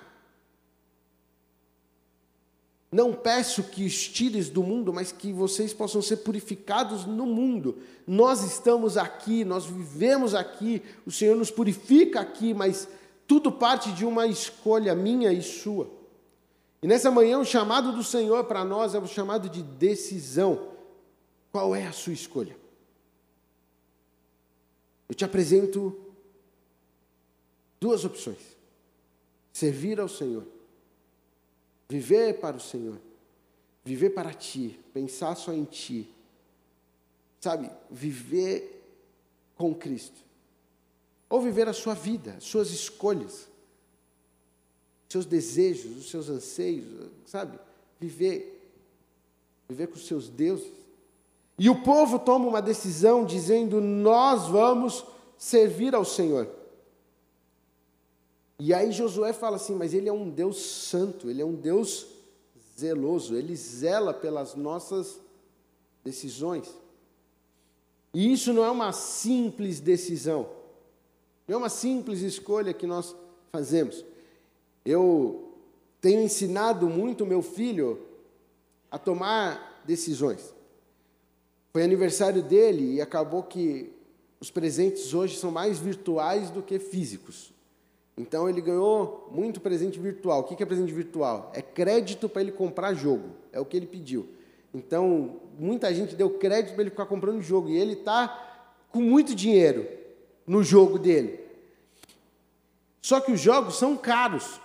não 2.92 3.14
peço 3.14 3.62
que 3.62 3.86
os 3.86 4.06
tires 4.06 4.50
do 4.50 4.62
mundo, 4.62 4.92
mas 4.92 5.10
que 5.10 5.32
vocês 5.32 5.72
possam 5.72 6.02
ser 6.02 6.18
purificados 6.18 7.06
no 7.06 7.24
mundo. 7.24 7.78
Nós 8.06 8.44
estamos 8.44 8.98
aqui, 8.98 9.46
nós 9.46 9.64
vivemos 9.64 10.34
aqui, 10.34 10.82
o 11.06 11.10
Senhor 11.10 11.34
nos 11.34 11.50
purifica 11.50 12.20
aqui, 12.20 12.52
mas 12.52 12.86
tudo 13.26 13.50
parte 13.50 13.90
de 13.92 14.04
uma 14.04 14.26
escolha 14.26 14.94
minha 14.94 15.32
e 15.32 15.42
sua. 15.42 15.90
E 16.82 16.86
nessa 16.86 17.10
manhã, 17.10 17.38
o 17.38 17.46
chamado 17.46 17.92
do 17.92 18.04
Senhor 18.04 18.44
para 18.44 18.62
nós 18.62 18.94
é 18.94 18.98
o 18.98 19.06
chamado 19.06 19.48
de 19.48 19.62
decisão. 19.62 20.68
Qual 21.50 21.74
é 21.74 21.86
a 21.86 21.92
sua 21.92 22.12
escolha? 22.12 22.54
Eu 25.08 25.14
te 25.14 25.24
apresento 25.24 25.98
duas 27.80 28.04
opções: 28.04 28.54
servir 29.50 29.98
ao 29.98 30.08
Senhor 30.08 30.44
Viver 31.92 32.40
para 32.40 32.56
o 32.56 32.60
Senhor. 32.60 32.98
Viver 33.84 34.10
para 34.10 34.32
ti. 34.32 34.80
Pensar 34.94 35.34
só 35.34 35.52
em 35.52 35.64
ti. 35.64 36.08
Sabe? 37.38 37.70
Viver 37.90 38.82
com 39.56 39.74
Cristo. 39.74 40.16
Ou 41.28 41.42
viver 41.42 41.68
a 41.68 41.74
sua 41.74 41.92
vida, 41.92 42.36
suas 42.40 42.70
escolhas, 42.70 43.46
seus 45.06 45.26
desejos, 45.26 45.98
os 45.98 46.10
seus 46.10 46.30
anseios, 46.30 47.10
sabe? 47.26 47.58
Viver. 48.00 48.72
Viver 49.68 49.88
com 49.88 49.96
os 49.96 50.06
seus 50.06 50.30
deuses. 50.30 50.72
E 51.58 51.68
o 51.68 51.82
povo 51.82 52.18
toma 52.18 52.46
uma 52.46 52.62
decisão 52.62 53.24
dizendo: 53.24 53.82
Nós 53.82 54.48
vamos 54.48 55.04
servir 55.36 55.94
ao 55.94 56.06
Senhor. 56.06 56.48
E 58.64 58.72
aí 58.72 58.92
Josué 58.92 59.32
fala 59.32 59.56
assim: 59.56 59.74
Mas 59.74 59.92
ele 59.92 60.08
é 60.08 60.12
um 60.12 60.30
Deus 60.30 60.56
santo, 60.56 61.28
ele 61.28 61.42
é 61.42 61.44
um 61.44 61.56
Deus 61.56 62.06
zeloso, 62.78 63.34
ele 63.34 63.56
zela 63.56 64.14
pelas 64.14 64.54
nossas 64.54 65.18
decisões. 66.04 66.72
E 68.14 68.32
isso 68.32 68.52
não 68.52 68.64
é 68.64 68.70
uma 68.70 68.92
simples 68.92 69.80
decisão, 69.80 70.48
não 71.48 71.56
é 71.56 71.58
uma 71.58 71.68
simples 71.68 72.20
escolha 72.20 72.72
que 72.72 72.86
nós 72.86 73.16
fazemos. 73.50 74.04
Eu 74.84 75.52
tenho 76.00 76.22
ensinado 76.22 76.88
muito 76.88 77.26
meu 77.26 77.42
filho 77.42 78.00
a 78.92 78.96
tomar 78.96 79.82
decisões. 79.84 80.54
Foi 81.72 81.82
aniversário 81.82 82.44
dele 82.44 82.94
e 82.94 83.00
acabou 83.00 83.42
que 83.42 83.92
os 84.38 84.52
presentes 84.52 85.12
hoje 85.14 85.36
são 85.36 85.50
mais 85.50 85.80
virtuais 85.80 86.48
do 86.48 86.62
que 86.62 86.78
físicos. 86.78 87.51
Então 88.16 88.48
ele 88.48 88.60
ganhou 88.60 89.28
muito 89.32 89.60
presente 89.60 89.98
virtual. 89.98 90.40
O 90.40 90.44
que 90.44 90.62
é 90.62 90.66
presente 90.66 90.92
virtual? 90.92 91.50
É 91.54 91.62
crédito 91.62 92.28
para 92.28 92.42
ele 92.42 92.52
comprar 92.52 92.94
jogo. 92.94 93.30
É 93.52 93.58
o 93.58 93.64
que 93.64 93.76
ele 93.76 93.86
pediu. 93.86 94.28
Então, 94.74 95.40
muita 95.58 95.94
gente 95.94 96.14
deu 96.14 96.30
crédito 96.30 96.74
para 96.74 96.82
ele 96.82 96.90
ficar 96.90 97.06
comprando 97.06 97.42
jogo. 97.42 97.68
E 97.68 97.76
ele 97.76 97.92
está 97.94 98.64
com 98.90 99.00
muito 99.00 99.34
dinheiro 99.34 99.86
no 100.46 100.62
jogo 100.62 100.98
dele. 100.98 101.40
Só 103.00 103.20
que 103.20 103.32
os 103.32 103.40
jogos 103.40 103.76
são 103.76 103.96
caros. 103.96 104.60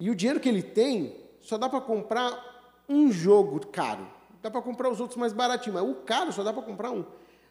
E 0.00 0.10
o 0.10 0.14
dinheiro 0.14 0.40
que 0.40 0.48
ele 0.48 0.62
tem 0.62 1.16
só 1.40 1.58
dá 1.58 1.68
para 1.68 1.80
comprar 1.80 2.84
um 2.88 3.10
jogo 3.10 3.64
caro. 3.66 4.06
Dá 4.40 4.50
para 4.50 4.62
comprar 4.62 4.88
os 4.90 5.00
outros 5.00 5.18
mais 5.18 5.32
baratinhos, 5.32 5.80
mas 5.80 5.88
o 5.88 5.94
caro 6.02 6.32
só 6.32 6.42
dá 6.42 6.52
para 6.52 6.62
comprar 6.62 6.90
um. 6.90 7.04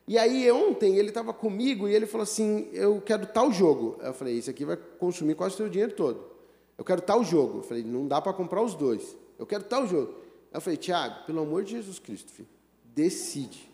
E 0.08 0.17
aí 0.17 0.51
ontem 0.51 0.98
ele 0.98 1.10
estava 1.10 1.34
comigo 1.34 1.88
e 1.88 1.93
ele 1.93 2.05
falou 2.05 2.24
assim: 2.24 2.70
Eu 2.74 3.01
quero 3.01 3.25
tal 3.25 3.51
jogo. 3.51 3.98
Eu 4.01 4.13
falei: 4.13 4.36
Isso 4.36 4.50
aqui 4.50 4.65
vai 4.65 4.75
consumir 4.75 5.36
quase 5.36 5.55
o 5.55 5.58
seu 5.58 5.70
dinheiro 5.70 5.93
todo. 5.93 6.31
Eu 6.77 6.84
quero 6.84 7.01
tal 7.01 7.24
jogo. 7.24 7.60
Eu 7.60 7.63
falei: 7.63 7.84
Não 7.84 8.08
dá 8.08 8.22
para 8.22 8.34
comprar 8.34 8.62
os 8.62 8.75
dois. 8.75 9.15
Eu 9.38 9.46
quero 9.46 9.63
tal 9.63 9.88
jogo. 9.88 10.15
Eu 10.51 10.60
falei: 10.60 10.77
Tiago, 10.77 11.25
pelo 11.25 11.41
amor 11.41 11.63
de 11.63 11.72
Jesus 11.72 12.00
Cristo, 12.00 12.31
filho, 12.31 12.50
decide. 12.84 13.70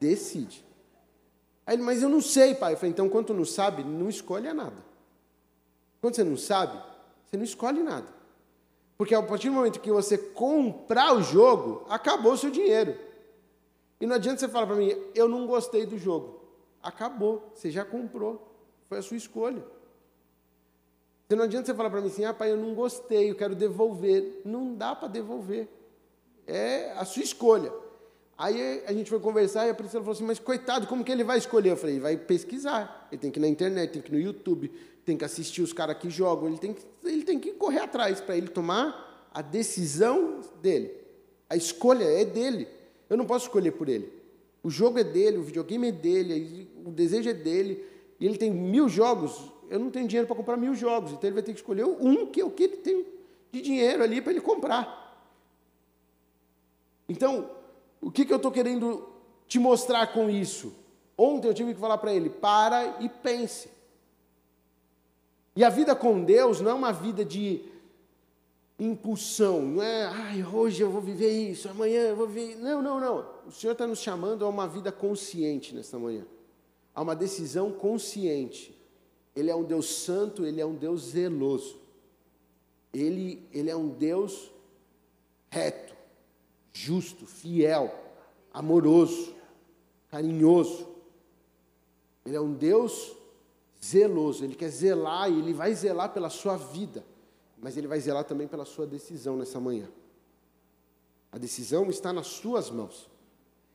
Decide. 0.00 0.64
Aí 1.66 1.76
ele: 1.76 1.82
Mas 1.82 2.02
eu 2.02 2.08
não 2.08 2.20
sei, 2.20 2.54
pai. 2.54 2.72
Eu 2.72 2.76
falei: 2.76 2.90
Então, 2.90 3.08
quando 3.08 3.34
não 3.34 3.44
sabe, 3.44 3.84
não 3.84 4.08
escolha 4.08 4.52
nada. 4.54 4.84
Quando 6.00 6.14
você 6.14 6.24
não 6.24 6.36
sabe, 6.36 6.78
você 7.26 7.36
não 7.36 7.44
escolhe 7.44 7.82
nada. 7.82 8.06
Porque 8.96 9.14
a 9.14 9.22
partir 9.22 9.48
do 9.48 9.54
momento 9.54 9.80
que 9.80 9.90
você 9.90 10.16
comprar 10.16 11.14
o 11.14 11.22
jogo, 11.22 11.84
acabou 11.88 12.32
o 12.32 12.38
seu 12.38 12.50
dinheiro. 12.50 12.96
E 14.00 14.06
não 14.06 14.16
adianta 14.16 14.40
você 14.40 14.48
falar 14.48 14.66
para 14.66 14.76
mim, 14.76 14.94
eu 15.14 15.28
não 15.28 15.46
gostei 15.46 15.86
do 15.86 15.98
jogo. 15.98 16.40
Acabou, 16.82 17.50
você 17.54 17.70
já 17.70 17.84
comprou, 17.84 18.46
foi 18.88 18.98
a 18.98 19.02
sua 19.02 19.16
escolha. 19.16 19.64
Você 21.26 21.34
não 21.34 21.44
adianta 21.44 21.66
você 21.66 21.74
falar 21.74 21.90
para 21.90 22.00
mim 22.00 22.06
assim, 22.06 22.24
ah, 22.24 22.32
pai, 22.32 22.52
eu 22.52 22.56
não 22.56 22.74
gostei, 22.74 23.30
eu 23.30 23.34
quero 23.34 23.54
devolver. 23.54 24.42
Não 24.44 24.74
dá 24.74 24.94
para 24.94 25.08
devolver. 25.08 25.68
É 26.46 26.92
a 26.92 27.04
sua 27.04 27.22
escolha. 27.22 27.72
Aí 28.38 28.84
a 28.86 28.92
gente 28.92 29.08
foi 29.08 29.18
conversar 29.18 29.66
e 29.66 29.70
a 29.70 29.74
Priscila 29.74 30.02
falou 30.02 30.14
assim, 30.14 30.24
mas 30.24 30.38
coitado, 30.38 30.86
como 30.86 31.02
que 31.02 31.10
ele 31.10 31.24
vai 31.24 31.38
escolher? 31.38 31.70
Eu 31.70 31.76
falei, 31.76 31.98
vai 31.98 32.16
pesquisar. 32.16 33.08
Ele 33.10 33.20
tem 33.20 33.30
que 33.30 33.40
ir 33.40 33.42
na 33.42 33.48
internet, 33.48 33.92
tem 33.92 34.02
que 34.02 34.10
ir 34.10 34.12
no 34.12 34.20
YouTube, 34.20 34.70
tem 35.04 35.16
que 35.16 35.24
assistir 35.24 35.62
os 35.62 35.72
caras 35.72 35.96
que 35.96 36.10
jogam, 36.10 36.48
ele 36.48 36.58
tem 36.58 36.74
que, 36.74 36.84
ele 37.02 37.24
tem 37.24 37.40
que 37.40 37.52
correr 37.52 37.80
atrás 37.80 38.20
para 38.20 38.36
ele 38.36 38.48
tomar 38.48 39.30
a 39.32 39.40
decisão 39.40 40.42
dele. 40.60 40.94
A 41.48 41.56
escolha 41.56 42.04
é 42.04 42.24
dele. 42.24 42.68
Eu 43.08 43.16
não 43.16 43.24
posso 43.24 43.46
escolher 43.46 43.72
por 43.72 43.88
ele. 43.88 44.12
O 44.62 44.70
jogo 44.70 44.98
é 44.98 45.04
dele, 45.04 45.38
o 45.38 45.42
videogame 45.42 45.88
é 45.88 45.92
dele, 45.92 46.68
o 46.84 46.90
desejo 46.90 47.30
é 47.30 47.34
dele, 47.34 47.84
e 48.18 48.26
ele 48.26 48.36
tem 48.36 48.50
mil 48.50 48.88
jogos. 48.88 49.52
Eu 49.70 49.78
não 49.78 49.90
tenho 49.90 50.08
dinheiro 50.08 50.26
para 50.26 50.36
comprar 50.36 50.56
mil 50.56 50.74
jogos, 50.74 51.12
então 51.12 51.28
ele 51.28 51.34
vai 51.34 51.42
ter 51.42 51.52
que 51.52 51.60
escolher 51.60 51.84
um 51.84 52.26
que 52.26 52.40
é 52.40 52.44
o 52.44 52.50
que 52.50 52.64
ele 52.64 52.76
tem 52.78 53.06
de 53.52 53.60
dinheiro 53.60 54.02
ali 54.02 54.20
para 54.20 54.32
ele 54.32 54.40
comprar. 54.40 55.04
Então, 57.08 57.50
o 58.00 58.10
que, 58.10 58.24
que 58.24 58.32
eu 58.32 58.36
estou 58.36 58.50
querendo 58.50 59.08
te 59.46 59.58
mostrar 59.58 60.08
com 60.08 60.28
isso? 60.28 60.74
Ontem 61.16 61.48
eu 61.48 61.54
tive 61.54 61.74
que 61.74 61.80
falar 61.80 61.98
para 61.98 62.12
ele: 62.12 62.28
para 62.28 62.96
e 63.00 63.08
pense. 63.08 63.70
E 65.54 65.64
a 65.64 65.70
vida 65.70 65.94
com 65.94 66.22
Deus 66.22 66.60
não 66.60 66.70
é 66.72 66.74
uma 66.74 66.92
vida 66.92 67.24
de 67.24 67.62
impulsão, 68.78 69.62
não 69.62 69.82
é, 69.82 70.04
ai, 70.04 70.44
hoje 70.44 70.82
eu 70.82 70.90
vou 70.90 71.00
viver 71.00 71.30
isso, 71.30 71.68
amanhã 71.68 72.00
eu 72.00 72.16
vou 72.16 72.26
viver. 72.26 72.56
Não, 72.56 72.82
não, 72.82 73.00
não. 73.00 73.26
O 73.46 73.52
Senhor 73.52 73.72
está 73.72 73.86
nos 73.86 74.00
chamando 74.00 74.44
a 74.44 74.48
uma 74.48 74.68
vida 74.68 74.92
consciente 74.92 75.74
nesta 75.74 75.98
manhã, 75.98 76.26
a 76.94 77.02
uma 77.02 77.16
decisão 77.16 77.72
consciente. 77.72 78.76
Ele 79.34 79.50
é 79.50 79.56
um 79.56 79.64
Deus 79.64 79.86
santo, 79.86 80.44
ele 80.44 80.60
é 80.60 80.66
um 80.66 80.74
Deus 80.74 81.02
zeloso. 81.10 81.78
Ele, 82.92 83.46
ele 83.52 83.70
é 83.70 83.76
um 83.76 83.88
Deus 83.88 84.50
reto, 85.50 85.94
justo, 86.72 87.26
fiel, 87.26 87.94
amoroso, 88.52 89.34
carinhoso. 90.08 90.86
Ele 92.24 92.36
é 92.36 92.40
um 92.40 92.52
Deus 92.52 93.14
zeloso, 93.82 94.44
ele 94.44 94.54
quer 94.54 94.68
zelar 94.68 95.30
e 95.30 95.38
ele 95.38 95.52
vai 95.52 95.74
zelar 95.74 96.12
pela 96.12 96.28
sua 96.28 96.56
vida 96.56 97.04
mas 97.58 97.76
Ele 97.76 97.86
vai 97.86 98.00
zelar 98.00 98.24
também 98.24 98.46
pela 98.46 98.64
sua 98.64 98.86
decisão 98.86 99.36
nessa 99.36 99.58
manhã. 99.58 99.88
A 101.32 101.38
decisão 101.38 101.88
está 101.90 102.12
nas 102.12 102.28
suas 102.28 102.70
mãos. 102.70 103.08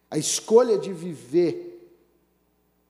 A 0.10 0.18
escolha 0.18 0.78
de 0.78 0.92
viver, 0.92 1.96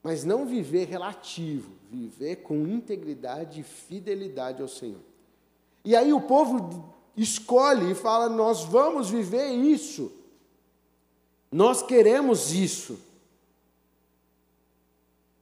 mas 0.02 0.24
não 0.24 0.46
viver 0.46 0.88
relativo, 0.88 1.72
viver 1.90 2.38
com 2.38 2.68
integridade 2.68 3.60
e 3.60 3.64
fidelidade 3.64 4.62
ao 4.62 4.68
Senhor. 4.68 5.02
E 5.84 5.96
aí 5.96 6.14
o 6.14 6.22
povo 6.22 6.94
escolhe 7.16 7.92
e 7.92 7.96
fala: 7.96 8.30
Nós 8.30 8.64
vamos 8.64 9.10
viver 9.10 9.50
isso. 9.50 10.12
Nós 11.52 11.82
queremos 11.82 12.54
isso. 12.54 12.98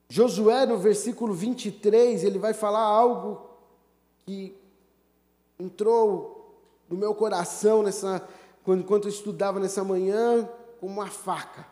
Josué, 0.09 0.65
no 0.65 0.79
versículo 0.79 1.33
23, 1.35 2.23
ele 2.23 2.39
vai 2.39 2.51
falar 2.51 2.81
algo 2.81 3.47
que 4.25 4.58
entrou 5.59 6.55
no 6.87 6.95
meu 6.95 7.13
coração 7.13 7.83
nessa, 7.83 8.25
enquanto 8.67 9.05
eu 9.05 9.09
estudava 9.09 9.59
nessa 9.59 9.83
manhã, 9.83 10.49
como 10.79 10.93
uma 10.93 11.07
faca, 11.07 11.67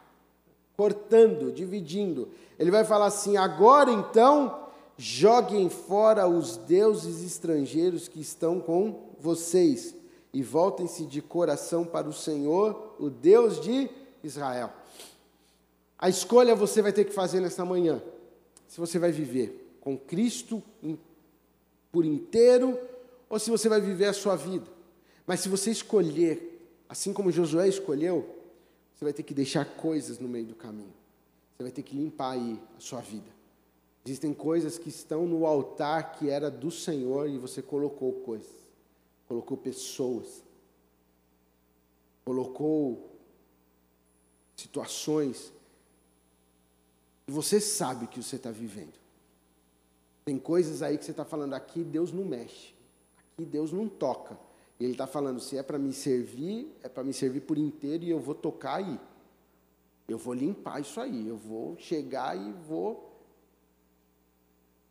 cortando, 0.76 1.52
dividindo. 1.52 2.28
Ele 2.60 2.70
vai 2.70 2.84
falar 2.84 3.06
assim: 3.06 3.38
agora 3.38 3.90
então, 3.90 4.68
joguem 4.98 5.70
fora 5.70 6.28
os 6.28 6.58
deuses 6.58 7.24
estrangeiros 7.24 8.08
que 8.08 8.20
estão 8.20 8.60
com 8.60 9.14
vocês 9.20 9.96
e 10.34 10.44
voltem-se 10.44 11.06
de 11.06 11.22
coração 11.22 11.86
para 11.86 12.08
o 12.08 12.14
Senhor, 12.14 12.96
o 13.00 13.10
Deus 13.10 13.62
de 13.62 13.90
Israel. 14.24 14.72
A 15.98 16.10
escolha 16.10 16.54
você 16.56 16.82
vai 16.82 16.92
ter 16.92 17.06
que 17.06 17.14
fazer 17.14 17.40
nessa 17.40 17.64
manhã. 17.66 18.02
Se 18.68 18.80
você 18.80 19.00
vai 19.00 19.12
viver 19.12 19.78
com 19.80 19.98
Cristo 19.98 20.62
por 21.92 22.06
inteiro 22.06 22.78
ou 23.30 23.40
se 23.40 23.50
você 23.50 23.68
vai 23.68 23.82
viver 23.82 24.06
a 24.06 24.14
sua 24.14 24.36
vida. 24.36 24.68
Mas 25.26 25.42
se 25.42 25.50
você 25.50 25.72
escolher, 25.72 26.72
assim 26.88 27.12
como 27.12 27.32
Josué 27.32 27.68
escolheu, 27.68 28.36
você 28.96 29.04
vai 29.04 29.14
ter 29.14 29.24
que 29.24 29.34
deixar 29.34 29.66
coisas 29.66 30.20
no 30.20 30.28
meio 30.28 30.46
do 30.46 30.56
caminho. 30.56 30.94
Você 31.56 31.64
vai 31.64 31.72
ter 31.72 31.84
que 31.84 31.96
limpar 31.96 32.32
aí 32.32 32.60
a 32.78 32.80
sua 32.80 33.02
vida. 33.02 33.36
Existem 34.06 34.34
coisas 34.34 34.78
que 34.78 34.88
estão 34.88 35.28
no 35.28 35.46
altar 35.46 36.14
que 36.14 36.30
era 36.30 36.50
do 36.50 36.72
Senhor 36.72 37.30
e 37.30 37.38
você 37.38 37.62
colocou 37.62 38.14
coisas, 38.22 38.50
colocou 39.28 39.58
pessoas, 39.58 40.42
colocou 42.24 43.12
situações. 44.56 45.52
E 47.28 47.32
você 47.32 47.60
sabe 47.60 48.08
que 48.08 48.24
você 48.24 48.38
está 48.38 48.50
vivendo. 48.50 48.94
Tem 50.24 50.40
coisas 50.40 50.82
aí 50.82 50.98
que 50.98 51.04
você 51.04 51.12
está 51.12 51.26
falando 51.26 51.54
aqui, 51.54 51.84
Deus 51.84 52.14
não 52.14 52.24
mexe 52.24 52.77
que 53.38 53.46
Deus 53.46 53.72
não 53.72 53.88
toca. 53.88 54.38
Ele 54.80 54.92
está 54.92 55.06
falando: 55.06 55.40
se 55.40 55.58
é 55.58 55.64
para 55.64 55.78
me 55.78 55.94
servir, 55.94 56.76
é 56.84 56.90
para 56.90 57.04
me 57.04 57.14
servir 57.14 57.42
por 57.42 57.58
inteiro 57.58 58.04
e 58.04 58.10
eu 58.10 58.20
vou 58.20 58.34
tocar 58.36 58.76
aí. 58.76 59.00
Eu 60.08 60.18
vou 60.18 60.34
limpar 60.34 60.82
isso 60.82 61.00
aí. 61.00 61.28
Eu 61.28 61.38
vou 61.38 61.78
chegar 61.78 62.36
e 62.36 62.52
vou. 62.52 63.06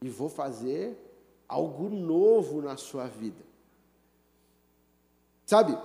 E 0.01 0.09
vou 0.09 0.29
fazer 0.29 0.97
algo 1.49 1.89
novo 1.89 2.63
na 2.63 2.77
sua 2.77 3.07
vida. 3.07 3.45
Sabe? 5.45 5.77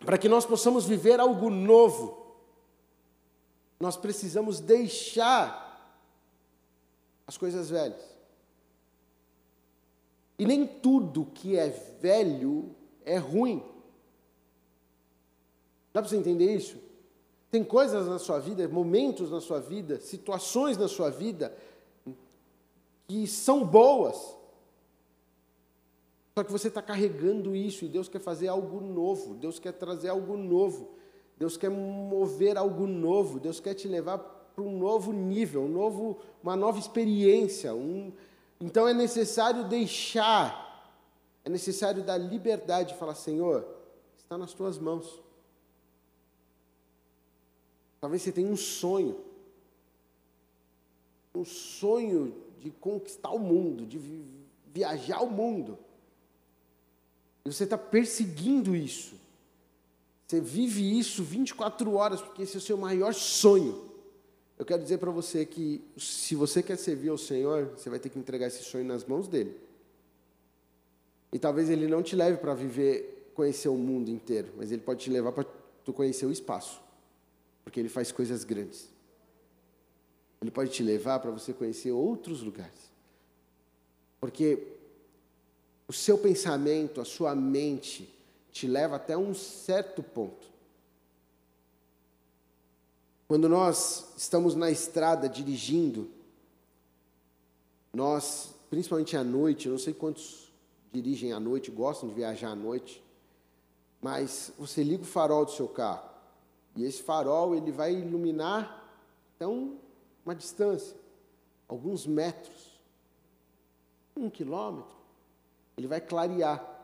Para 0.00 0.18
que 0.18 0.28
nós 0.28 0.46
possamos 0.46 0.86
viver 0.86 1.18
algo 1.18 1.50
novo, 1.50 2.36
nós 3.80 3.96
precisamos 3.96 4.60
deixar 4.60 5.64
as 7.26 7.36
coisas 7.36 7.68
velhas. 7.68 8.15
E 10.38 10.44
nem 10.44 10.66
tudo 10.66 11.26
que 11.34 11.56
é 11.56 11.68
velho 12.00 12.74
é 13.04 13.16
ruim. 13.16 13.62
Dá 15.92 16.02
para 16.02 16.08
você 16.08 16.16
entender 16.16 16.54
isso? 16.54 16.76
Tem 17.50 17.64
coisas 17.64 18.06
na 18.06 18.18
sua 18.18 18.38
vida, 18.38 18.68
momentos 18.68 19.30
na 19.30 19.40
sua 19.40 19.60
vida, 19.60 19.98
situações 19.98 20.76
na 20.76 20.88
sua 20.88 21.10
vida 21.10 21.56
que 23.06 23.26
são 23.26 23.64
boas. 23.64 24.36
Só 26.36 26.44
que 26.44 26.52
você 26.52 26.68
está 26.68 26.82
carregando 26.82 27.56
isso 27.56 27.84
e 27.84 27.88
Deus 27.88 28.08
quer 28.08 28.20
fazer 28.20 28.48
algo 28.48 28.80
novo, 28.80 29.34
Deus 29.34 29.58
quer 29.58 29.72
trazer 29.72 30.10
algo 30.10 30.36
novo, 30.36 30.90
Deus 31.38 31.56
quer 31.56 31.70
mover 31.70 32.58
algo 32.58 32.86
novo, 32.86 33.40
Deus 33.40 33.58
quer 33.58 33.72
te 33.72 33.88
levar 33.88 34.18
para 34.18 34.62
um 34.62 34.78
novo 34.78 35.12
nível, 35.12 35.62
um 35.62 35.68
novo, 35.68 36.18
uma 36.42 36.56
nova 36.56 36.78
experiência. 36.78 37.74
Um... 37.74 38.12
Então 38.60 38.88
é 38.88 38.94
necessário 38.94 39.64
deixar, 39.64 40.92
é 41.44 41.50
necessário 41.50 42.02
dar 42.02 42.16
liberdade 42.16 42.94
e 42.94 42.96
falar: 42.96 43.14
Senhor, 43.14 43.66
está 44.18 44.38
nas 44.38 44.52
tuas 44.52 44.78
mãos. 44.78 45.22
Talvez 48.00 48.22
você 48.22 48.32
tenha 48.32 48.50
um 48.50 48.56
sonho, 48.56 49.18
um 51.34 51.44
sonho 51.44 52.34
de 52.60 52.70
conquistar 52.70 53.30
o 53.30 53.38
mundo, 53.38 53.86
de 53.86 53.98
viajar 54.72 55.22
o 55.22 55.30
mundo. 55.30 55.78
E 57.44 57.52
você 57.52 57.64
está 57.64 57.78
perseguindo 57.78 58.74
isso. 58.74 59.14
Você 60.26 60.40
vive 60.40 60.98
isso 60.98 61.22
24 61.22 61.94
horas, 61.94 62.20
porque 62.20 62.42
esse 62.42 62.56
é 62.56 62.58
o 62.58 62.62
seu 62.62 62.76
maior 62.76 63.14
sonho. 63.14 63.95
Eu 64.58 64.64
quero 64.64 64.82
dizer 64.82 64.98
para 64.98 65.10
você 65.10 65.44
que, 65.44 65.84
se 65.98 66.34
você 66.34 66.62
quer 66.62 66.76
servir 66.76 67.10
ao 67.10 67.18
Senhor, 67.18 67.72
você 67.76 67.90
vai 67.90 67.98
ter 67.98 68.08
que 68.08 68.18
entregar 68.18 68.46
esse 68.46 68.62
sonho 68.64 68.84
nas 68.84 69.04
mãos 69.04 69.28
dele. 69.28 69.54
E 71.32 71.38
talvez 71.38 71.68
ele 71.68 71.86
não 71.86 72.02
te 72.02 72.16
leve 72.16 72.38
para 72.38 72.54
viver, 72.54 73.30
conhecer 73.34 73.68
o 73.68 73.76
mundo 73.76 74.08
inteiro, 74.08 74.48
mas 74.56 74.72
ele 74.72 74.80
pode 74.80 75.04
te 75.04 75.10
levar 75.10 75.32
para 75.32 75.44
tu 75.84 75.92
conhecer 75.92 76.24
o 76.24 76.32
espaço, 76.32 76.80
porque 77.62 77.78
ele 77.78 77.90
faz 77.90 78.10
coisas 78.10 78.44
grandes. 78.44 78.88
Ele 80.40 80.50
pode 80.50 80.70
te 80.70 80.82
levar 80.82 81.18
para 81.18 81.30
você 81.30 81.52
conhecer 81.52 81.90
outros 81.90 82.40
lugares. 82.42 82.90
Porque 84.18 84.66
o 85.86 85.92
seu 85.92 86.16
pensamento, 86.16 87.00
a 87.00 87.04
sua 87.04 87.34
mente, 87.34 88.08
te 88.50 88.66
leva 88.66 88.96
até 88.96 89.16
um 89.16 89.34
certo 89.34 90.02
ponto. 90.02 90.55
Quando 93.28 93.48
nós 93.48 94.12
estamos 94.16 94.54
na 94.54 94.70
estrada 94.70 95.28
dirigindo, 95.28 96.08
nós, 97.92 98.54
principalmente 98.70 99.16
à 99.16 99.24
noite, 99.24 99.66
eu 99.66 99.72
não 99.72 99.78
sei 99.78 99.92
quantos 99.92 100.52
dirigem 100.92 101.32
à 101.32 101.40
noite, 101.40 101.70
gostam 101.70 102.08
de 102.08 102.14
viajar 102.14 102.50
à 102.50 102.54
noite, 102.54 103.02
mas 104.00 104.52
você 104.58 104.84
liga 104.84 105.02
o 105.02 105.06
farol 105.06 105.44
do 105.44 105.50
seu 105.50 105.66
carro 105.68 106.08
e 106.76 106.84
esse 106.84 107.02
farol 107.02 107.54
ele 107.56 107.72
vai 107.72 107.94
iluminar 107.94 108.84
um, 109.40 109.76
uma 110.24 110.34
distância, 110.34 110.96
alguns 111.66 112.06
metros, 112.06 112.80
um 114.16 114.30
quilômetro, 114.30 114.96
ele 115.76 115.86
vai 115.86 116.00
clarear. 116.00 116.74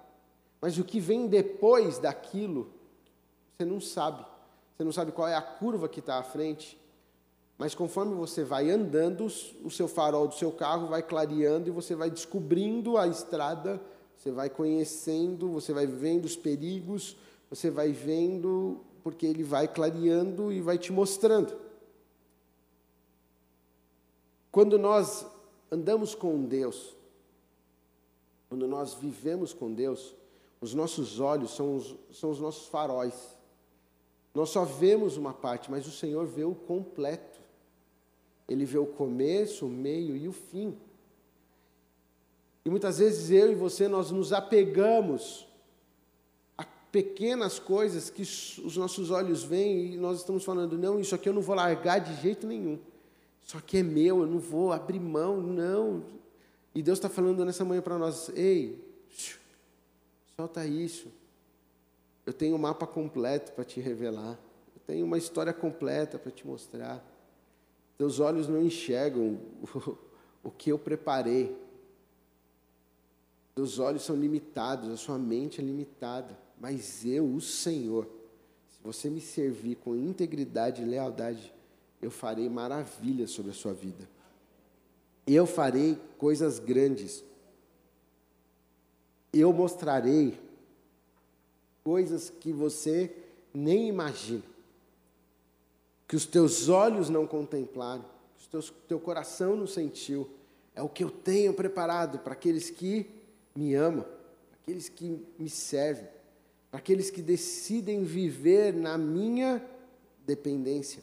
Mas 0.61 0.79
o 0.79 0.85
que 0.85 0.99
vem 0.99 1.27
depois 1.27 1.99
daquilo, 1.99 2.73
você 3.57 3.65
não 3.65 3.81
sabe. 3.81 4.25
Você 4.83 4.85
não 4.85 4.93
sabe 4.93 5.13
qual 5.13 5.29
é 5.29 5.37
a 5.37 5.41
curva 5.41 5.89
que 5.89 6.01
está 6.01 6.19
à 6.19 6.25
frente. 6.25 6.77
Mas 7.57 7.73
conforme 7.73 8.17
você 8.17 8.43
vai 8.43 8.69
andando, 8.69 9.25
o 9.27 9.71
seu 9.71 9.87
farol 9.87 10.27
do 10.27 10.35
seu 10.35 10.51
carro 10.51 10.89
vai 10.89 11.01
clareando 11.05 11.69
e 11.69 11.71
você 11.71 11.95
vai 11.95 12.11
descobrindo 12.11 12.99
a 12.99 13.07
estrada, 13.07 13.81
você 14.17 14.33
vai 14.33 14.51
conhecendo, 14.51 15.49
você 15.51 15.73
vai 15.73 15.87
vendo 15.87 16.25
os 16.25 16.35
perigos, 16.35 17.17
você 17.49 17.71
vai 17.71 17.93
vendo, 17.93 18.81
porque 19.05 19.25
ele 19.25 19.45
vai 19.45 19.69
clareando 19.69 20.53
e 20.53 20.61
vai 20.61 20.77
te 20.77 20.91
mostrando. 20.91 21.57
Quando 24.51 24.81
nós 24.81 25.25
andamos 25.71 26.13
com 26.13 26.43
Deus, 26.43 26.97
quando 28.49 28.67
nós 28.67 28.95
vivemos 28.95 29.53
com 29.53 29.73
Deus, 29.73 30.13
os 30.61 30.75
nossos 30.75 31.21
olhos 31.21 31.55
são 31.55 31.77
os, 31.77 31.95
são 32.11 32.33
os 32.33 32.41
nossos 32.41 32.67
faróis. 32.67 33.41
Nós 34.35 34.49
só 34.51 34.65
vemos 34.65 35.17
uma 35.17 35.33
parte, 35.33 35.71
mas 35.71 35.87
o 35.87 35.91
Senhor 35.91 36.27
vê 36.27 36.45
o 36.45 36.55
completo. 36.55 37.41
Ele 38.49 38.65
vê 38.65 38.79
o 38.79 38.87
começo, 38.87 39.67
o 39.67 39.69
meio 39.69 40.17
e 40.17 40.27
o 40.27 40.33
fim. 40.33 40.77
E 42.65 42.71
muitas 42.71 42.99
vezes 42.99 43.31
eu 43.31 43.51
e 43.51 43.55
você 43.55 43.89
nós 43.89 44.11
nos 44.11 44.33
apegamos 44.33 45.47
a 46.57 46.65
pequenas 46.65 47.59
coisas 47.59 48.09
que 48.09 48.23
os 48.23 48.77
nossos 48.77 49.11
olhos 49.11 49.43
veem 49.43 49.95
e 49.95 49.97
nós 49.97 50.19
estamos 50.19 50.45
falando, 50.45 50.79
não, 50.79 51.01
isso 51.01 51.15
aqui 51.15 51.29
eu 51.29 51.33
não 51.33 51.43
vou 51.43 51.55
largar 51.55 51.99
de 51.99 52.15
jeito 52.23 52.47
nenhum. 52.47 52.79
Isso 53.45 53.59
aqui 53.59 53.79
é 53.79 53.83
meu, 53.83 54.21
eu 54.21 54.27
não 54.27 54.39
vou 54.39 54.73
abrir 54.73 55.01
mão, 55.01 55.41
não. 55.41 56.05
E 56.75 56.83
Deus 56.83 56.99
está 56.99 57.09
falando 57.09 57.45
nessa 57.45 57.65
manhã 57.65 57.83
para 57.83 57.99
nós: 57.99 58.31
ei, 58.35 58.83
solta 60.37 60.65
isso. 60.65 61.09
Eu 62.25 62.33
tenho 62.33 62.55
um 62.55 62.59
mapa 62.59 62.87
completo 62.87 63.53
para 63.53 63.65
te 63.65 63.81
revelar. 63.81 64.39
Eu 64.75 64.81
tenho 64.87 65.05
uma 65.05 65.19
história 65.19 65.53
completa 65.53 66.19
para 66.19 66.31
te 66.31 66.47
mostrar. 66.47 67.05
Teus 67.99 68.21
olhos 68.21 68.49
não 68.49 68.63
enxergam 68.63 69.39
o, 69.75 69.99
o 70.45 70.51
que 70.51 70.71
eu 70.71 70.79
preparei. 70.79 71.57
Teus 73.55 73.79
olhos 73.79 74.03
são 74.03 74.17
limitados, 74.17 74.89
a 74.89 74.97
sua 74.97 75.19
mente 75.19 75.61
é 75.61 75.65
limitada. 75.65 76.39
Mas 76.59 77.05
eu, 77.05 77.27
o 77.27 77.41
Senhor, 77.41 78.07
se 78.69 78.79
você 78.83 79.11
me 79.11 79.21
servir 79.21 79.77
com 79.77 79.95
integridade 79.97 80.83
e 80.83 80.85
lealdade, 80.85 81.53
eu 82.01 82.11
farei 82.11 82.49
maravilhas 82.49 83.31
sobre 83.31 83.51
a 83.51 83.55
sua 83.55 83.73
vida 83.73 84.09
eu 85.27 85.47
farei 85.47 85.99
coisas 86.19 86.59
grandes. 86.59 87.25
Eu 89.33 89.53
mostrarei 89.53 90.39
coisas 91.85 92.31
que 92.31 92.53
você 92.53 93.11
nem 93.53 93.89
imagina, 93.89 94.43
que 96.09 96.17
os 96.17 96.27
teus 96.27 96.69
olhos 96.69 97.09
não 97.09 97.27
contemplaram, 97.27 98.05
que 98.37 98.57
o 98.57 98.63
teu 98.87 99.01
coração 99.01 99.57
não 99.57 99.67
sentiu. 99.67 100.29
É 100.75 100.83
o 100.83 100.89
que 100.89 101.05
eu 101.05 101.11
tenho 101.11 101.53
preparado 101.55 102.19
para 102.19 102.33
aqueles 102.33 102.71
que 102.71 103.07
me 103.55 103.75
amam, 103.75 104.05
para 104.05 104.59
aqueles 104.63 104.89
que 104.89 105.27
me 105.39 105.49
servem, 105.49 106.09
para 106.71 106.79
aqueles 106.79 107.11
que 107.11 107.23
decidem 107.23 108.05
viver 108.05 108.75
na 108.75 108.97
minha 108.97 109.65
dependência. 110.27 111.03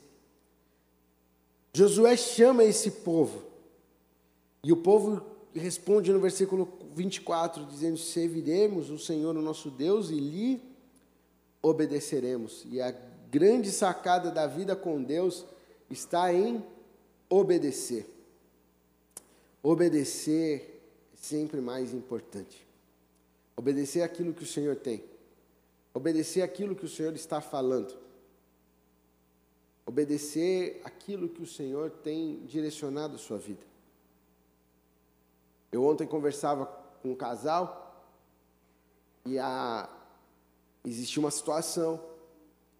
Josué 1.73 2.17
chama 2.17 2.63
esse 2.63 2.91
povo 2.91 3.43
e 4.63 4.71
o 4.71 4.77
povo 4.77 5.21
responde 5.53 6.11
no 6.11 6.19
versículo 6.19 6.67
24, 6.93 7.65
dizendo: 7.65 7.97
Serviremos 7.97 8.89
o 8.89 8.97
Senhor, 8.97 9.35
o 9.35 9.41
nosso 9.41 9.69
Deus, 9.69 10.09
e 10.09 10.15
lhe 10.15 10.68
obedeceremos. 11.61 12.65
E 12.69 12.81
a 12.81 12.91
grande 13.29 13.71
sacada 13.71 14.31
da 14.31 14.47
vida 14.47 14.75
com 14.75 15.01
Deus 15.03 15.45
está 15.89 16.33
em 16.33 16.65
obedecer. 17.29 18.07
Obedecer 19.61 20.81
é 21.13 21.17
sempre 21.17 21.61
mais 21.61 21.93
importante. 21.93 22.65
Obedecer 23.55 24.01
aquilo 24.01 24.33
que 24.33 24.43
o 24.43 24.47
Senhor 24.47 24.75
tem. 24.75 25.03
Obedecer 25.93 26.41
aquilo 26.41 26.75
que 26.75 26.85
o 26.85 26.89
Senhor 26.89 27.13
está 27.13 27.41
falando. 27.41 27.97
Obedecer 29.85 30.81
aquilo 30.83 31.27
que 31.27 31.41
o 31.41 31.47
Senhor 31.47 31.89
tem 31.89 32.45
direcionado 32.45 33.15
a 33.15 33.17
sua 33.17 33.37
vida. 33.37 33.67
Eu 35.71 35.83
ontem 35.83 36.07
conversava 36.07 36.65
com 37.01 37.11
um 37.11 37.15
casal 37.15 38.07
e 39.25 39.37
a, 39.37 39.89
existia 40.85 41.19
uma 41.19 41.31
situação 41.31 42.03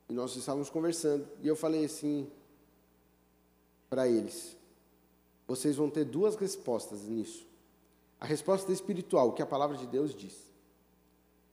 e 0.07 0.13
nós 0.13 0.35
estávamos 0.35 0.69
conversando 0.69 1.27
e 1.41 1.47
eu 1.47 1.55
falei 1.55 1.85
assim 1.85 2.29
para 3.89 4.07
eles: 4.07 4.55
vocês 5.47 5.75
vão 5.75 5.89
ter 5.89 6.05
duas 6.05 6.35
respostas 6.35 7.03
nisso. 7.03 7.47
A 8.19 8.25
resposta 8.25 8.71
espiritual, 8.71 9.29
o 9.29 9.33
que 9.33 9.41
a 9.41 9.45
palavra 9.45 9.77
de 9.77 9.87
Deus 9.87 10.13
diz, 10.13 10.35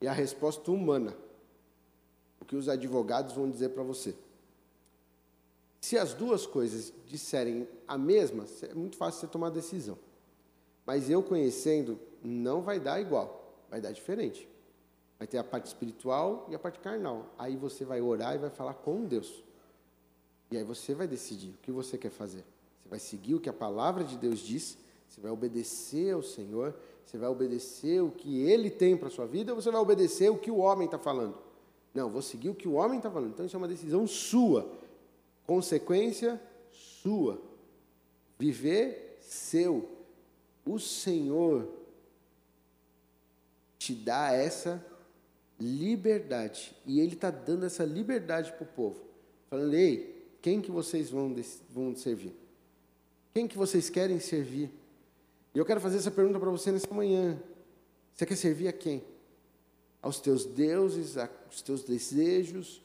e 0.01 0.09
a 0.09 0.13
resposta 0.13 0.71
humana, 0.71 1.17
o 2.41 2.45
que 2.45 2.57
os 2.57 2.69
advogados 2.69 3.35
vão 3.35 3.49
dizer 3.49 3.71
para 3.71 3.83
você. 3.83 4.15
Se 5.81 5.97
as 5.97 6.13
duas 6.13 6.47
coisas 6.47 6.93
disserem 7.07 7.69
a 7.87 7.97
mesma, 7.97 8.45
é 8.63 8.75
muito 8.75 8.97
fácil 8.97 9.21
você 9.21 9.27
tomar 9.29 9.51
decisão. 9.51 9.97
Mas 10.85 11.09
eu 11.09 11.23
conhecendo, 11.23 11.99
não 12.23 12.61
vai 12.61 12.81
dar 12.81 13.01
igual, 13.01 13.55
vai 13.71 13.81
dar 13.81 13.93
diferente. 13.93 14.49
Vai 15.19 15.27
ter 15.27 15.39
a 15.39 15.45
parte 15.45 15.67
espiritual 15.67 16.47
e 16.51 16.55
a 16.55 16.59
parte 16.59 16.79
carnal. 16.79 17.27
Aí 17.39 17.57
você 17.57 17.85
vai 17.85 18.01
orar 18.01 18.35
e 18.35 18.39
vai 18.39 18.51
falar 18.51 18.75
com 18.75 19.05
Deus. 19.05 19.43
E 20.51 20.57
aí 20.57 20.65
você 20.65 20.95
vai 20.95 21.07
decidir 21.07 21.51
o 21.51 21.59
que 21.63 21.73
você 21.73 21.97
quer 21.97 22.11
fazer. 22.11 22.45
Você 22.83 22.89
vai 22.89 22.99
seguir 22.99 23.35
o 23.35 23.41
que 23.41 23.49
a 23.49 23.53
palavra 23.53 24.05
de 24.05 24.17
Deus 24.17 24.41
diz, 24.41 24.77
você 25.09 25.21
vai 25.21 25.31
obedecer 25.31 26.13
ao 26.13 26.23
Senhor, 26.23 26.75
você 27.05 27.17
vai 27.17 27.29
obedecer 27.29 28.03
o 28.03 28.11
que 28.11 28.43
Ele 28.43 28.71
tem 28.71 28.97
para 28.97 29.09
a 29.09 29.11
sua 29.11 29.27
vida, 29.27 29.53
ou 29.53 29.61
você 29.61 29.71
vai 29.71 29.81
obedecer 29.81 30.31
o 30.31 30.39
que 30.39 30.51
o 30.51 30.59
homem 30.59 30.85
está 30.85 30.99
falando. 30.99 31.37
Não, 31.95 32.11
vou 32.11 32.23
seguir 32.23 32.51
o 32.51 32.55
que 32.55 32.69
o 32.69 32.75
homem 32.75 32.99
está 32.99 33.11
falando. 33.11 33.31
Então 33.31 33.47
isso 33.47 33.57
é 33.57 33.59
uma 33.59 33.69
decisão 33.69 34.07
sua. 34.07 34.71
Consequência 35.47 36.41
sua. 36.71 37.41
Viver 38.39 39.19
seu 39.21 39.97
o 40.67 40.81
Senhor 40.81 41.69
te 43.79 43.95
dá 43.95 44.33
essa 44.33 44.85
liberdade. 45.59 46.75
E 46.85 47.01
Ele 47.01 47.15
está 47.15 47.31
dando 47.31 47.65
essa 47.65 47.85
liberdade 47.85 48.53
para 48.53 48.65
o 48.65 48.67
povo. 48.67 49.01
Falando, 49.49 49.75
ei, 49.75 50.17
quem 50.43 50.61
que 50.61 50.71
vocês 50.71 51.11
vão, 51.11 51.35
vão 51.71 51.95
servir? 51.95 52.35
Quem 53.33 53.49
que 53.49 53.57
vocês 53.57 53.91
querem 53.91 54.21
servir? 54.21 54.71
E 55.55 55.59
eu 55.59 55.65
quero 55.65 55.81
fazer 55.81 55.99
essa 55.99 56.11
pergunta 56.11 56.39
para 56.39 56.51
você 56.51 56.71
nessa 56.71 56.93
manhã. 56.93 57.41
Você 58.15 58.27
quer 58.27 58.37
servir 58.37 58.69
a 58.69 58.73
quem? 58.73 59.03
Aos 60.01 60.21
teus 60.21 60.45
deuses, 60.45 61.17
aos 61.17 61.63
teus 61.63 61.83
desejos, 61.83 62.83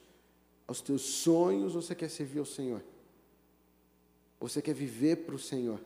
aos 0.66 0.80
teus 0.80 1.02
sonhos, 1.02 1.74
ou 1.74 1.82
você 1.82 1.94
quer 1.94 2.08
servir 2.08 2.38
ao 2.38 2.46
Senhor? 2.46 2.82
Você 4.40 4.60
quer 4.60 4.74
viver 4.74 5.16
para 5.18 5.34
o 5.34 5.38
Senhor? 5.38 5.80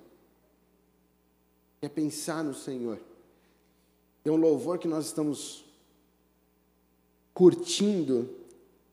Quer 1.81 1.90
pensar 1.90 2.42
no 2.42 2.55
Senhor? 2.55 2.99
Tem 4.22 4.33
um 4.33 4.37
louvor 4.37 4.79
que 4.79 4.88
nós 4.88 5.07
estamos 5.07 5.65
curtindo, 7.37 8.31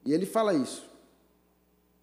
e 0.04 0.14
ele 0.14 0.26
fala 0.26 0.54
isso. 0.54 0.86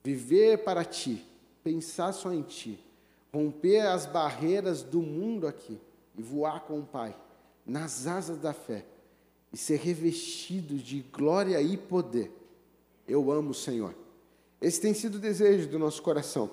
Viver 0.02 0.64
para 0.64 0.82
ti, 0.86 1.22
pensar 1.62 2.12
só 2.12 2.32
em 2.32 2.40
ti, 2.40 2.82
romper 3.30 3.80
as 3.80 4.06
barreiras 4.06 4.82
do 4.82 5.02
mundo 5.02 5.46
aqui 5.46 5.78
e 6.16 6.22
voar 6.22 6.60
com 6.60 6.78
o 6.78 6.82
Pai 6.82 7.14
nas 7.66 8.06
asas 8.06 8.38
da 8.38 8.54
fé 8.54 8.86
e 9.52 9.56
ser 9.58 9.80
revestido 9.80 10.76
de 10.76 11.02
glória 11.12 11.60
e 11.60 11.76
poder. 11.76 12.32
Eu 13.06 13.30
amo 13.30 13.50
o 13.50 13.54
Senhor. 13.54 13.94
Esse 14.62 14.80
tem 14.80 14.94
sido 14.94 15.16
o 15.16 15.20
desejo 15.20 15.68
do 15.68 15.78
nosso 15.78 16.00
coração, 16.00 16.50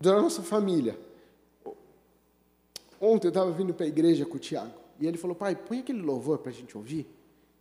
da 0.00 0.12
nossa 0.22 0.44
família. 0.44 0.96
Ontem 3.00 3.26
eu 3.26 3.30
estava 3.30 3.50
vindo 3.50 3.74
para 3.74 3.86
a 3.86 3.88
igreja 3.88 4.24
com 4.24 4.36
o 4.36 4.40
Tiago 4.40 4.78
e 5.00 5.08
ele 5.08 5.18
falou: 5.18 5.34
Pai, 5.34 5.56
põe 5.56 5.80
aquele 5.80 6.02
louvor 6.02 6.38
para 6.38 6.52
a 6.52 6.54
gente 6.54 6.78
ouvir. 6.78 7.18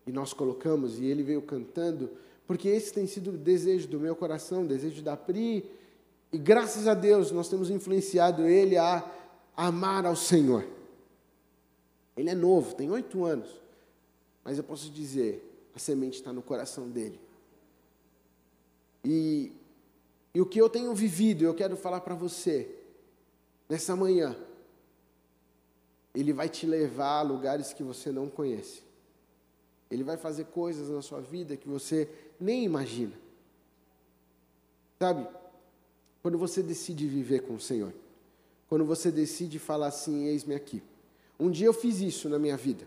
E 0.09 0.11
nós 0.11 0.33
colocamos 0.33 0.97
e 0.97 1.05
ele 1.05 1.21
veio 1.21 1.39
cantando, 1.39 2.09
porque 2.47 2.67
esse 2.67 2.91
tem 2.91 3.05
sido 3.05 3.29
o 3.29 3.37
desejo 3.37 3.87
do 3.87 3.99
meu 3.99 4.15
coração, 4.15 4.63
o 4.63 4.67
desejo 4.67 5.03
da 5.03 5.15
Pri. 5.15 5.63
E 6.33 6.37
graças 6.39 6.87
a 6.87 6.95
Deus 6.95 7.31
nós 7.31 7.47
temos 7.47 7.69
influenciado 7.69 8.47
ele 8.47 8.75
a 8.75 9.07
amar 9.55 10.07
ao 10.07 10.15
Senhor. 10.15 10.65
Ele 12.17 12.27
é 12.27 12.33
novo, 12.33 12.73
tem 12.73 12.89
oito 12.89 13.23
anos. 13.23 13.49
Mas 14.43 14.57
eu 14.57 14.63
posso 14.63 14.89
dizer, 14.89 15.47
a 15.75 15.79
semente 15.79 16.17
está 16.17 16.33
no 16.33 16.41
coração 16.41 16.89
dele. 16.89 17.19
E, 19.05 19.51
e 20.33 20.41
o 20.41 20.45
que 20.47 20.59
eu 20.59 20.71
tenho 20.71 20.91
vivido, 20.95 21.43
eu 21.43 21.53
quero 21.53 21.77
falar 21.77 22.01
para 22.01 22.15
você, 22.15 22.67
nessa 23.69 23.95
manhã, 23.95 24.35
ele 26.15 26.33
vai 26.33 26.49
te 26.49 26.65
levar 26.65 27.19
a 27.19 27.21
lugares 27.21 27.73
que 27.73 27.83
você 27.83 28.11
não 28.11 28.27
conhece. 28.27 28.88
Ele 29.89 30.03
vai 30.03 30.17
fazer 30.17 30.45
coisas 30.45 30.89
na 30.89 31.01
sua 31.01 31.19
vida 31.19 31.57
que 31.57 31.67
você 31.67 32.09
nem 32.39 32.63
imagina. 32.63 33.13
Sabe? 34.99 35.27
Quando 36.21 36.37
você 36.37 36.61
decide 36.61 37.07
viver 37.07 37.41
com 37.41 37.55
o 37.55 37.59
Senhor, 37.59 37.93
quando 38.67 38.85
você 38.85 39.11
decide 39.11 39.57
falar 39.57 39.87
assim, 39.87 40.25
eis-me 40.25 40.53
aqui. 40.53 40.83
Um 41.39 41.49
dia 41.49 41.67
eu 41.67 41.73
fiz 41.73 42.01
isso 42.01 42.29
na 42.29 42.37
minha 42.37 42.57
vida. 42.57 42.85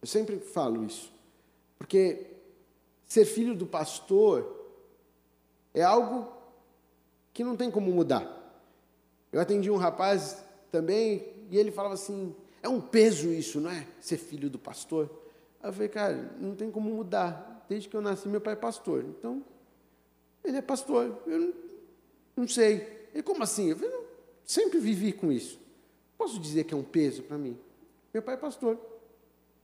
Eu 0.00 0.08
sempre 0.08 0.38
falo 0.38 0.84
isso. 0.84 1.12
Porque 1.78 2.26
ser 3.06 3.24
filho 3.24 3.54
do 3.54 3.66
pastor 3.66 4.68
é 5.72 5.82
algo 5.82 6.32
que 7.32 7.44
não 7.44 7.56
tem 7.56 7.70
como 7.70 7.92
mudar. 7.92 8.40
Eu 9.30 9.40
atendi 9.40 9.70
um 9.70 9.76
rapaz 9.76 10.42
também 10.72 11.26
e 11.50 11.58
ele 11.58 11.70
falava 11.70 11.94
assim: 11.94 12.34
é 12.62 12.68
um 12.68 12.80
peso 12.80 13.28
isso, 13.28 13.60
não 13.60 13.70
é? 13.70 13.86
Ser 14.00 14.16
filho 14.16 14.48
do 14.48 14.58
pastor. 14.58 15.10
Aí 15.64 15.70
eu 15.70 15.72
falei, 15.72 15.88
cara, 15.88 16.30
não 16.38 16.54
tem 16.54 16.70
como 16.70 16.90
mudar. 16.90 17.64
Desde 17.66 17.88
que 17.88 17.96
eu 17.96 18.02
nasci, 18.02 18.28
meu 18.28 18.40
pai 18.40 18.52
é 18.52 18.56
pastor. 18.56 19.02
Então, 19.02 19.42
ele 20.44 20.58
é 20.58 20.60
pastor. 20.60 21.22
Eu 21.26 21.40
não, 21.40 21.54
não 22.36 22.46
sei. 22.46 23.08
Ele, 23.14 23.22
como 23.22 23.42
assim? 23.42 23.70
Eu 23.70 23.76
falei, 23.78 23.98
sempre 24.44 24.78
vivi 24.78 25.10
com 25.10 25.32
isso. 25.32 25.58
Posso 26.18 26.38
dizer 26.38 26.64
que 26.64 26.74
é 26.74 26.76
um 26.76 26.82
peso 26.82 27.22
para 27.22 27.38
mim? 27.38 27.58
Meu 28.12 28.22
pai 28.22 28.34
é 28.34 28.36
pastor. 28.36 28.78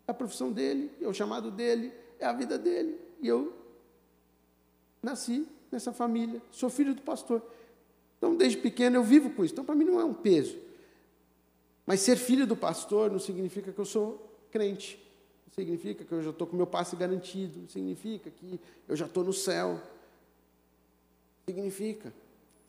É 0.09 0.11
a 0.11 0.15
profissão 0.15 0.51
dele, 0.51 0.91
é 1.03 1.07
o 1.07 1.13
chamado 1.13 1.51
dele, 1.51 1.93
é 2.19 2.25
a 2.25 2.33
vida 2.33 2.59
dele. 2.59 2.99
E 3.21 3.29
eu 3.29 3.53
nasci 5.03 5.47
nessa 5.71 5.93
família, 5.93 6.41
sou 6.51 6.71
filho 6.71 6.95
do 6.95 7.03
pastor. 7.03 7.43
Então, 8.17 8.35
desde 8.35 8.57
pequeno, 8.57 8.97
eu 8.97 9.05
vivo 9.05 9.29
com 9.29 9.45
isso. 9.45 9.53
Então, 9.53 9.67
para 9.67 9.75
mim, 9.75 9.85
não 9.85 10.01
é 10.01 10.05
um 10.05 10.15
peso. 10.15 10.57
Mas 11.85 12.01
ser 12.01 12.17
filho 12.17 12.47
do 12.47 12.57
pastor 12.57 13.11
não 13.11 13.19
significa 13.19 13.71
que 13.71 13.79
eu 13.79 13.85
sou 13.85 14.35
crente. 14.51 15.10
Significa 15.55 16.05
que 16.05 16.13
eu 16.13 16.23
já 16.23 16.31
estou 16.31 16.47
com 16.47 16.57
meu 16.57 16.67
passe 16.67 16.97
garantido. 16.97 17.69
Significa 17.69 18.31
que 18.31 18.61
eu 18.89 18.97
já 18.97 19.07
estou 19.07 19.25
no 19.25 19.33
céu. 19.33 19.81
Significa. 21.47 22.13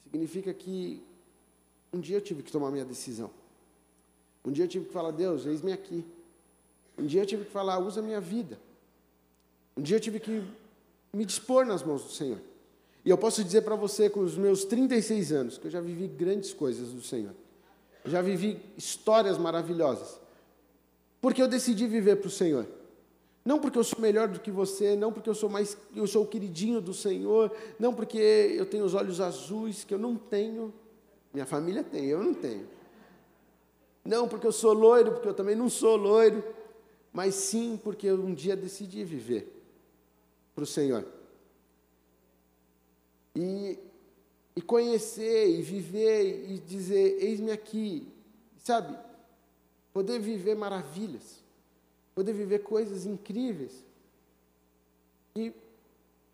Significa 0.03 0.53
que 0.53 1.01
um 1.93 1.99
dia 1.99 2.17
eu 2.17 2.21
tive 2.21 2.43
que 2.43 2.51
tomar 2.51 2.71
minha 2.71 2.85
decisão. 2.85 3.29
Um 4.43 4.51
dia 4.51 4.65
eu 4.65 4.69
tive 4.69 4.85
que 4.85 4.93
falar, 4.93 5.11
Deus, 5.11 5.45
eis-me 5.45 5.71
aqui. 5.71 6.03
Um 6.97 7.05
dia 7.05 7.21
eu 7.21 7.25
tive 7.25 7.45
que 7.45 7.51
falar, 7.51 7.79
usa 7.79 7.99
a 7.99 8.03
minha 8.03 8.19
vida. 8.19 8.59
Um 9.77 9.81
dia 9.81 9.97
eu 9.97 10.01
tive 10.01 10.19
que 10.19 10.43
me 11.13 11.25
dispor 11.25 11.65
nas 11.65 11.83
mãos 11.83 12.03
do 12.03 12.09
Senhor. 12.09 12.39
E 13.03 13.09
eu 13.09 13.17
posso 13.17 13.43
dizer 13.43 13.61
para 13.61 13.75
você, 13.75 14.09
com 14.09 14.21
os 14.21 14.37
meus 14.37 14.63
36 14.65 15.31
anos, 15.31 15.57
que 15.57 15.67
eu 15.67 15.71
já 15.71 15.81
vivi 15.81 16.07
grandes 16.07 16.53
coisas 16.53 16.89
do 16.89 17.01
Senhor. 17.01 17.33
Eu 18.03 18.11
já 18.11 18.21
vivi 18.21 18.59
histórias 18.77 19.37
maravilhosas. 19.37 20.19
Porque 21.21 21.41
eu 21.41 21.47
decidi 21.47 21.87
viver 21.87 22.15
para 22.17 22.27
o 22.27 22.31
Senhor. 22.31 22.67
Não 23.45 23.59
porque 23.59 23.77
eu 23.77 23.83
sou 23.83 23.99
melhor 23.99 24.27
do 24.27 24.39
que 24.39 24.51
você, 24.51 24.95
não 24.95 25.13
porque 25.13 25.29
eu 25.29 25.35
sou 25.35 25.49
mais, 25.49 25.77
eu 25.95 26.05
sou 26.05 26.23
o 26.23 26.27
queridinho 26.27 26.81
do 26.81 26.93
Senhor, 26.93 27.51
não 27.79 27.93
porque 27.93 28.17
eu 28.17 28.65
tenho 28.65 28.83
os 28.83 28.93
olhos 28.93 29.21
azuis 29.21 29.83
que 29.83 29.93
eu 29.93 29.99
não 29.99 30.15
tenho. 30.15 30.73
Minha 31.33 31.45
família 31.45 31.83
tem, 31.83 32.05
eu 32.05 32.23
não 32.23 32.33
tenho. 32.33 32.67
Não 34.03 34.27
porque 34.27 34.45
eu 34.45 34.51
sou 34.51 34.73
loiro, 34.73 35.11
porque 35.11 35.27
eu 35.27 35.33
também 35.33 35.55
não 35.55 35.69
sou 35.69 35.95
loiro, 35.95 36.43
mas 37.13 37.35
sim 37.35 37.79
porque 37.83 38.07
eu 38.07 38.15
um 38.15 38.33
dia 38.33 38.55
decidi 38.55 39.03
viver 39.03 39.51
para 40.53 40.63
o 40.63 40.67
Senhor. 40.67 41.05
E, 43.35 43.79
e 44.55 44.61
conhecer, 44.61 45.49
e 45.49 45.61
viver, 45.61 46.45
e 46.49 46.59
dizer: 46.59 47.17
Eis-me 47.19 47.51
aqui, 47.51 48.07
sabe? 48.57 48.95
Poder 49.93 50.19
viver 50.19 50.55
maravilhas, 50.55 51.43
poder 52.15 52.33
viver 52.33 52.59
coisas 52.59 53.05
incríveis. 53.05 53.83
E 55.35 55.53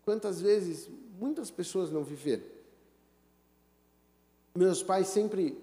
quantas 0.04 0.40
vezes 0.40 0.88
muitas 1.18 1.50
pessoas 1.50 1.90
não 1.90 2.04
viveram. 2.04 2.44
Meus 4.54 4.82
pais 4.82 5.08
sempre 5.08 5.56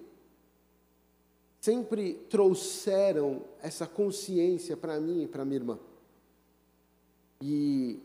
sempre 1.65 2.13
trouxeram 2.29 3.41
essa 3.59 3.87
consciência 3.87 4.77
para 4.77 4.99
mim 4.99 5.23
e 5.23 5.27
para 5.27 5.43
minha 5.43 5.57
irmã. 5.57 5.79
E 7.41 7.99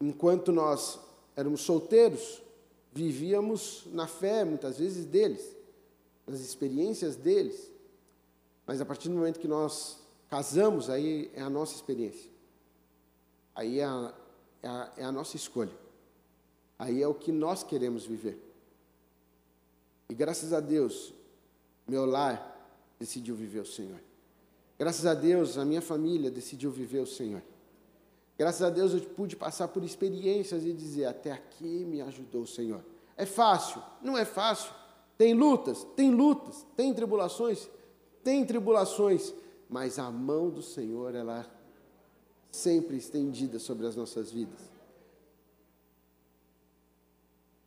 enquanto 0.00 0.50
nós 0.50 0.98
éramos 1.36 1.60
solteiros, 1.60 2.42
vivíamos 2.92 3.84
na 3.92 4.08
fé, 4.08 4.44
muitas 4.44 4.80
vezes, 4.80 5.04
deles, 5.04 5.54
nas 6.26 6.40
experiências 6.40 7.14
deles. 7.14 7.70
Mas 8.66 8.80
a 8.80 8.84
partir 8.84 9.08
do 9.08 9.14
momento 9.14 9.38
que 9.38 9.48
nós 9.48 9.98
casamos, 10.28 10.90
aí 10.90 11.30
é 11.34 11.40
a 11.40 11.48
nossa 11.48 11.74
experiência. 11.74 12.30
Aí 13.54 13.78
é 13.78 13.84
a, 13.84 14.14
é 14.62 14.68
a, 14.68 14.92
é 14.98 15.04
a 15.04 15.12
nossa 15.12 15.36
escolha. 15.36 15.72
Aí 16.78 17.02
é 17.02 17.08
o 17.08 17.14
que 17.14 17.32
nós 17.32 17.62
queremos 17.62 18.04
viver. 18.04 18.42
E 20.08 20.14
graças 20.14 20.52
a 20.52 20.60
Deus, 20.60 21.14
meu 21.86 22.04
lar 22.04 22.54
decidiu 22.98 23.34
viver 23.34 23.60
o 23.60 23.66
Senhor. 23.66 24.00
Graças 24.78 25.06
a 25.06 25.14
Deus, 25.14 25.56
a 25.56 25.64
minha 25.64 25.80
família 25.80 26.30
decidiu 26.30 26.70
viver 26.70 27.00
o 27.00 27.06
Senhor. 27.06 27.42
Graças 28.38 28.62
a 28.62 28.68
Deus 28.68 28.92
eu 28.92 29.00
pude 29.00 29.34
passar 29.34 29.68
por 29.68 29.82
experiências 29.82 30.64
e 30.64 30.72
dizer: 30.72 31.06
até 31.06 31.32
aqui 31.32 31.84
me 31.84 32.02
ajudou 32.02 32.42
o 32.42 32.46
Senhor. 32.46 32.84
É 33.16 33.24
fácil? 33.24 33.82
Não 34.02 34.18
é 34.18 34.24
fácil. 34.24 34.70
Tem 35.16 35.32
lutas, 35.32 35.86
tem 35.96 36.10
lutas, 36.10 36.66
tem 36.76 36.92
tribulações, 36.92 37.70
tem 38.26 38.44
tribulações, 38.44 39.32
mas 39.70 40.00
a 40.00 40.10
mão 40.10 40.50
do 40.50 40.60
Senhor 40.60 41.14
ela 41.14 41.42
é 41.42 41.46
sempre 42.50 42.96
estendida 42.96 43.60
sobre 43.60 43.86
as 43.86 43.94
nossas 43.94 44.32
vidas. 44.32 44.58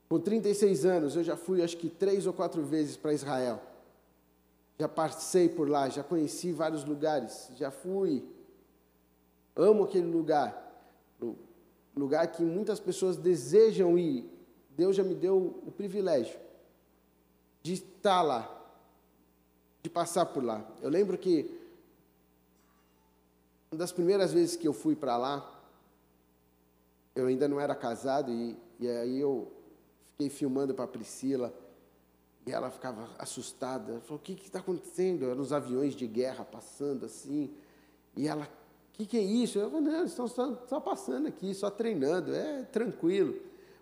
Com 0.09 0.19
36 0.19 0.83
anos 0.83 1.15
eu 1.15 1.23
já 1.23 1.37
fui 1.37 1.63
acho 1.63 1.77
que 1.77 1.87
três 1.87 2.27
ou 2.27 2.33
quatro 2.33 2.61
vezes 2.61 2.97
para 2.97 3.13
Israel 3.13 3.61
já 4.77 4.89
passei 4.89 5.47
por 5.47 5.69
lá, 5.69 5.87
já 5.87 6.03
conheci 6.03 6.51
vários 6.51 6.83
lugares, 6.83 7.49
já 7.55 7.71
fui. 7.71 8.27
Amo 9.55 9.85
aquele 9.85 10.07
lugar. 10.07 10.83
Lugar 11.95 12.27
que 12.27 12.43
muitas 12.43 12.81
pessoas 12.81 13.15
desejam 13.15 13.97
ir. 13.97 14.29
Deus 14.71 14.93
já 14.93 15.03
me 15.05 15.15
deu 15.15 15.61
o 15.65 15.71
privilégio 15.71 16.37
de 17.63 17.75
estar 17.75 18.21
lá. 18.21 18.58
De 19.81 19.89
passar 19.89 20.25
por 20.27 20.43
lá. 20.43 20.65
Eu 20.81 20.89
lembro 20.89 21.17
que 21.17 21.59
uma 23.71 23.77
das 23.77 23.91
primeiras 23.91 24.33
vezes 24.33 24.55
que 24.55 24.67
eu 24.67 24.73
fui 24.73 24.95
para 24.95 25.15
lá, 25.15 25.59
eu 27.15 27.27
ainda 27.27 27.47
não 27.47 27.59
era 27.59 27.75
casado 27.75 28.31
e, 28.31 28.57
e 28.79 28.89
aí 28.89 29.19
eu 29.19 29.51
fiquei 30.11 30.29
filmando 30.29 30.73
para 30.73 30.85
a 30.85 30.87
Priscila 30.87 31.53
e 32.45 32.51
ela 32.51 32.71
ficava 32.71 33.07
assustada. 33.19 33.91
Ela 33.91 34.01
falou: 34.01 34.17
O 34.17 34.23
que 34.23 34.33
está 34.33 34.59
acontecendo? 34.59 35.25
Eram 35.25 35.41
os 35.41 35.53
aviões 35.53 35.93
de 35.93 36.07
guerra 36.07 36.43
passando 36.43 37.05
assim. 37.05 37.53
E 38.15 38.27
ela: 38.27 38.45
O 38.45 38.47
que, 38.93 39.05
que 39.05 39.17
é 39.17 39.21
isso? 39.21 39.59
Eu 39.59 39.69
falei: 39.69 39.85
Não, 39.85 39.99
eles 39.99 40.11
estão 40.11 40.27
só, 40.27 40.55
só 40.67 40.79
passando 40.79 41.27
aqui, 41.27 41.53
só 41.53 41.69
treinando. 41.69 42.33
É 42.33 42.63
tranquilo. 42.63 43.33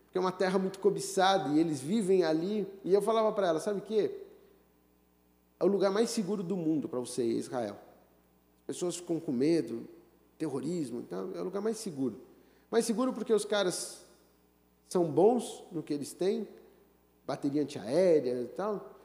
Porque 0.04 0.18
é 0.18 0.22
uma 0.22 0.32
terra 0.32 0.60
muito 0.60 0.80
cobiçada 0.80 1.50
e 1.50 1.60
eles 1.60 1.80
vivem 1.80 2.24
ali. 2.24 2.68
E 2.84 2.94
eu 2.94 3.02
falava 3.02 3.32
para 3.32 3.48
ela: 3.48 3.60
Sabe 3.62 3.80
o 3.80 3.84
quê? 3.84 4.27
É 5.60 5.64
o 5.64 5.68
lugar 5.68 5.92
mais 5.92 6.10
seguro 6.10 6.44
do 6.44 6.56
mundo 6.56 6.88
para 6.88 7.00
você 7.00 7.24
Israel. 7.24 7.78
As 8.62 8.76
pessoas 8.76 8.98
ficam 8.98 9.20
com 9.20 9.32
medo, 9.32 9.88
terrorismo, 10.38 11.00
então 11.00 11.32
é 11.34 11.42
o 11.42 11.44
lugar 11.44 11.62
mais 11.62 11.78
seguro. 11.78 12.20
Mais 12.70 12.86
seguro 12.86 13.14
porque 13.14 13.34
os 13.34 13.46
caras 13.46 14.06
são 14.88 15.06
bons 15.10 15.64
no 15.72 15.82
que 15.82 15.94
eles 15.94 16.14
têm, 16.14 16.48
bateria 17.26 17.62
antiaérea 17.62 18.42
e 18.42 18.48
tal. 18.48 18.96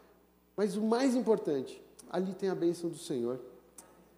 Mas 0.56 0.76
o 0.76 0.82
mais 0.82 1.14
importante, 1.14 1.82
ali 2.10 2.34
tem 2.34 2.48
a 2.48 2.54
bênção 2.54 2.90
do 2.90 2.98
Senhor. 2.98 3.40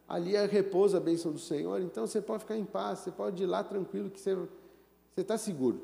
Ali 0.08 0.34
é 0.34 0.44
repouso 0.44 0.96
a 0.96 1.00
bênção 1.00 1.32
do 1.32 1.38
Senhor, 1.38 1.80
então 1.80 2.06
você 2.06 2.20
pode 2.20 2.40
ficar 2.40 2.56
em 2.56 2.64
paz, 2.64 3.00
você 3.00 3.10
pode 3.10 3.42
ir 3.42 3.46
lá 3.46 3.64
tranquilo 3.64 4.10
que 4.10 4.20
você 4.20 4.36
está 5.16 5.38
seguro. 5.38 5.80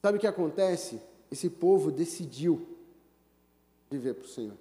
Sabe 0.00 0.16
o 0.16 0.20
que 0.20 0.26
acontece? 0.26 1.00
Esse 1.30 1.50
povo 1.50 1.90
decidiu 1.90 2.66
viver 3.90 4.14
para 4.14 4.24
o 4.24 4.28
Senhor. 4.28 4.56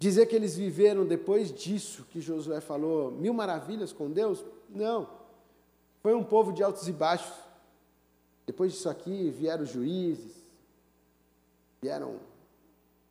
Dizer 0.00 0.24
que 0.24 0.34
eles 0.34 0.56
viveram 0.56 1.04
depois 1.04 1.52
disso 1.52 2.06
que 2.10 2.22
Josué 2.22 2.58
falou, 2.62 3.10
mil 3.10 3.34
maravilhas 3.34 3.92
com 3.92 4.10
Deus? 4.10 4.42
Não. 4.70 5.06
Foi 6.02 6.14
um 6.14 6.24
povo 6.24 6.54
de 6.54 6.62
altos 6.62 6.88
e 6.88 6.92
baixos. 6.92 7.36
Depois 8.46 8.72
disso 8.72 8.88
aqui 8.88 9.28
vieram 9.28 9.66
juízes, 9.66 10.32
vieram 11.82 12.18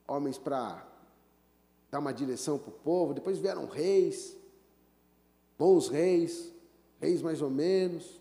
homens 0.08 0.40
para 0.40 0.84
dar 1.92 2.00
uma 2.00 2.12
direção 2.12 2.58
para 2.58 2.70
o 2.70 2.74
povo, 2.74 3.14
depois 3.14 3.38
vieram 3.38 3.68
reis, 3.68 4.36
bons 5.60 5.90
reis, 5.90 6.52
reis 7.00 7.22
mais 7.22 7.40
ou 7.40 7.52
menos. 7.52 8.20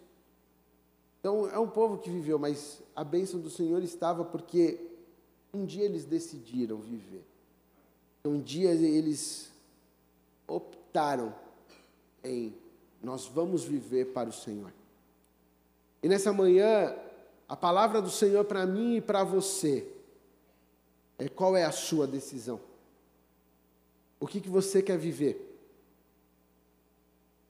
Então 1.21 1.49
é 1.49 1.59
um 1.59 1.71
povo 1.71 1.97
que 1.97 2.11
viveu, 2.11 2.39
mas 2.39 2.83
a 2.95 3.03
bênção 3.03 3.41
do 3.41 3.49
Senhor 3.49 3.83
estava 3.83 4.27
porque 4.27 4.79
um 5.55 5.65
dia 5.65 5.87
eles 5.87 6.05
decidiram 6.05 6.77
viver. 6.77 7.25
Um 8.29 8.41
dia 8.41 8.71
eles 8.71 9.51
optaram 10.47 11.35
em 12.23 12.55
nós 13.03 13.27
vamos 13.27 13.65
viver 13.65 14.07
para 14.07 14.29
o 14.29 14.33
Senhor. 14.33 14.73
E 16.03 16.09
nessa 16.09 16.33
manhã, 16.33 16.95
a 17.49 17.57
palavra 17.57 18.03
do 18.03 18.11
Senhor 18.11 18.45
para 18.45 18.67
mim 18.67 18.97
e 18.97 19.01
para 19.01 19.25
você 19.25 19.87
é 21.19 21.29
qual 21.29 21.57
é 21.57 21.65
a 21.65 21.73
sua 21.73 22.07
decisão? 22.07 22.61
O 24.21 24.27
que, 24.27 24.41
que 24.41 24.49
você 24.49 24.83
quer 24.83 24.99
viver? 24.99 25.59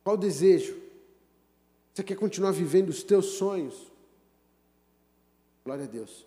Qual 0.05 0.17
o 0.17 0.19
desejo? 0.19 0.79
Você 1.93 2.05
quer 2.05 2.17
continuar 2.17 2.53
vivendo 2.53 2.91
os 2.91 3.03
teus 3.03 3.27
sonhos? 3.33 3.91
Glória 5.65 5.85
a 5.85 5.89
Deus. 5.89 6.25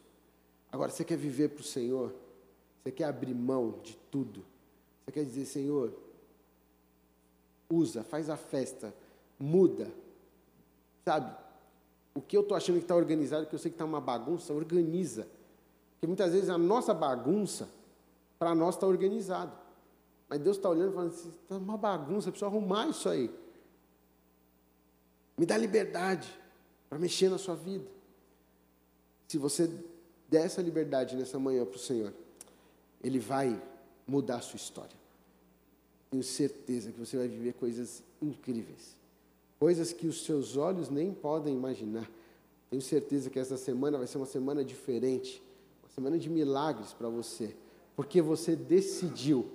Agora, 0.71 0.91
você 0.91 1.03
quer 1.03 1.17
viver 1.17 1.49
para 1.49 1.61
o 1.61 1.63
Senhor? 1.63 2.13
Você 2.83 2.91
quer 2.91 3.05
abrir 3.05 3.33
mão 3.33 3.79
de 3.83 3.95
tudo. 4.09 4.43
Você 5.05 5.11
quer 5.11 5.23
dizer, 5.23 5.45
Senhor, 5.45 5.93
usa, 7.69 8.03
faz 8.03 8.29
a 8.29 8.37
festa, 8.37 8.93
muda. 9.39 9.89
Sabe? 11.05 11.35
O 12.13 12.21
que 12.21 12.35
eu 12.35 12.41
estou 12.41 12.57
achando 12.57 12.77
que 12.77 12.83
está 12.83 12.95
organizado, 12.95 13.45
que 13.45 13.55
eu 13.55 13.59
sei 13.59 13.71
que 13.71 13.75
está 13.75 13.85
uma 13.85 14.01
bagunça, 14.01 14.53
organiza. 14.53 15.27
Porque 15.93 16.07
muitas 16.07 16.33
vezes 16.33 16.49
a 16.49 16.57
nossa 16.57 16.93
bagunça, 16.93 17.69
para 18.37 18.55
nós 18.55 18.75
está 18.75 18.87
organizado. 18.87 19.55
Mas 20.27 20.39
Deus 20.39 20.57
está 20.57 20.69
olhando 20.69 20.91
e 20.91 20.93
falando 20.95 21.13
assim, 21.13 21.29
está 21.29 21.57
uma 21.57 21.77
bagunça, 21.77 22.29
eu 22.29 22.31
preciso 22.31 22.45
arrumar 22.45 22.87
isso 22.87 23.07
aí. 23.07 23.29
Me 25.37 25.45
dá 25.45 25.57
liberdade 25.57 26.27
para 26.89 26.97
mexer 26.97 27.29
na 27.29 27.37
sua 27.37 27.55
vida. 27.55 27.85
Se 29.27 29.37
você 29.37 29.69
der 30.27 30.45
essa 30.45 30.61
liberdade 30.61 31.15
nessa 31.15 31.37
manhã 31.37 31.65
para 31.65 31.75
o 31.75 31.79
Senhor, 31.79 32.13
ele 33.03 33.19
vai 33.19 33.61
mudar 34.07 34.37
a 34.37 34.41
sua 34.41 34.57
história. 34.57 34.95
Tenho 36.09 36.23
certeza 36.23 36.91
que 36.91 36.99
você 36.99 37.17
vai 37.17 37.27
viver 37.27 37.53
coisas 37.53 38.03
incríveis. 38.21 38.95
Coisas 39.59 39.93
que 39.93 40.07
os 40.07 40.23
seus 40.23 40.57
olhos 40.57 40.89
nem 40.89 41.13
podem 41.13 41.53
imaginar. 41.53 42.09
Tenho 42.69 42.81
certeza 42.81 43.29
que 43.29 43.39
essa 43.39 43.57
semana 43.57 43.97
vai 43.97 44.07
ser 44.07 44.17
uma 44.17 44.25
semana 44.25 44.63
diferente. 44.63 45.41
Uma 45.83 45.89
semana 45.89 46.19
de 46.19 46.29
milagres 46.29 46.93
para 46.93 47.09
você. 47.09 47.55
Porque 47.95 48.21
você 48.21 48.55
decidiu. 48.55 49.51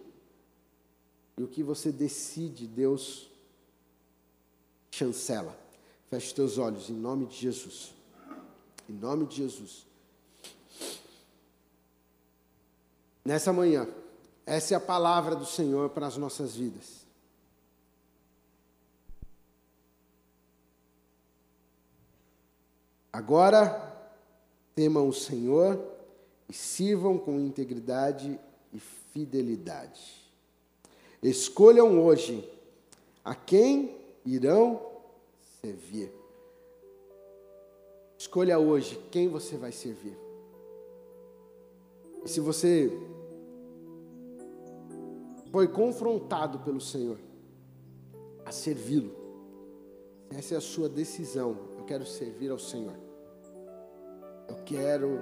E 1.37 1.43
o 1.43 1.49
que 1.49 1.63
você 1.63 1.93
decide, 1.93 2.67
Deus 2.67 3.31
chancela. 4.91 5.59
Feche 6.09 6.35
teus 6.35 6.57
olhos 6.57 6.89
em 6.89 6.95
nome 6.95 7.27
de 7.27 7.37
Jesus. 7.37 7.95
Em 8.89 8.93
nome 8.93 9.27
de 9.27 9.37
Jesus. 9.37 9.86
Nessa 13.27 13.53
manhã, 13.53 13.89
essa 14.47 14.75
é 14.75 14.77
a 14.77 14.81
palavra 14.81 15.35
do 15.35 15.45
Senhor 15.45 15.91
para 15.91 16.07
as 16.07 16.17
nossas 16.17 16.55
vidas. 16.55 17.05
Agora, 23.13 23.93
temam 24.77 25.09
o 25.09 25.13
Senhor 25.13 25.77
e 26.49 26.53
sirvam 26.53 27.19
com 27.19 27.41
integridade 27.41 28.39
e 28.73 28.79
fidelidade. 28.79 30.23
Escolham 31.21 32.01
hoje 32.01 32.49
a 33.25 33.35
quem 33.35 33.99
irão 34.25 34.81
servir. 35.61 36.13
Escolha 38.17 38.57
hoje 38.57 38.97
quem 39.11 39.27
você 39.27 39.57
vai 39.57 39.73
servir. 39.73 40.26
Se 42.27 42.41
você 42.41 42.91
foi 45.53 45.69
confrontado 45.69 46.59
pelo 46.59 46.81
Senhor 46.81 47.19
a 48.45 48.53
servi-lo. 48.53 49.11
Essa 50.31 50.55
é 50.55 50.57
a 50.59 50.61
sua 50.61 50.89
decisão. 50.89 51.57
Eu 51.79 51.85
quero 51.85 52.05
servir 52.05 52.51
ao 52.51 52.59
Senhor. 52.59 52.95
Eu 54.49 54.57
quero 54.65 55.21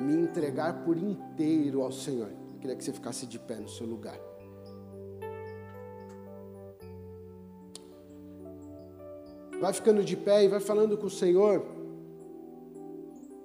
me 0.00 0.14
entregar 0.14 0.84
por 0.84 0.96
inteiro 0.96 1.82
ao 1.82 1.92
Senhor. 1.92 2.28
Eu 2.54 2.60
queria 2.60 2.76
que 2.76 2.84
você 2.84 2.92
ficasse 2.92 3.26
de 3.26 3.38
pé 3.38 3.56
no 3.56 3.68
seu 3.68 3.86
lugar. 3.86 4.18
Vai 9.60 9.72
ficando 9.72 10.04
de 10.04 10.16
pé 10.16 10.44
e 10.44 10.48
vai 10.48 10.60
falando 10.60 10.98
com 10.98 11.06
o 11.06 11.10
Senhor 11.10 11.75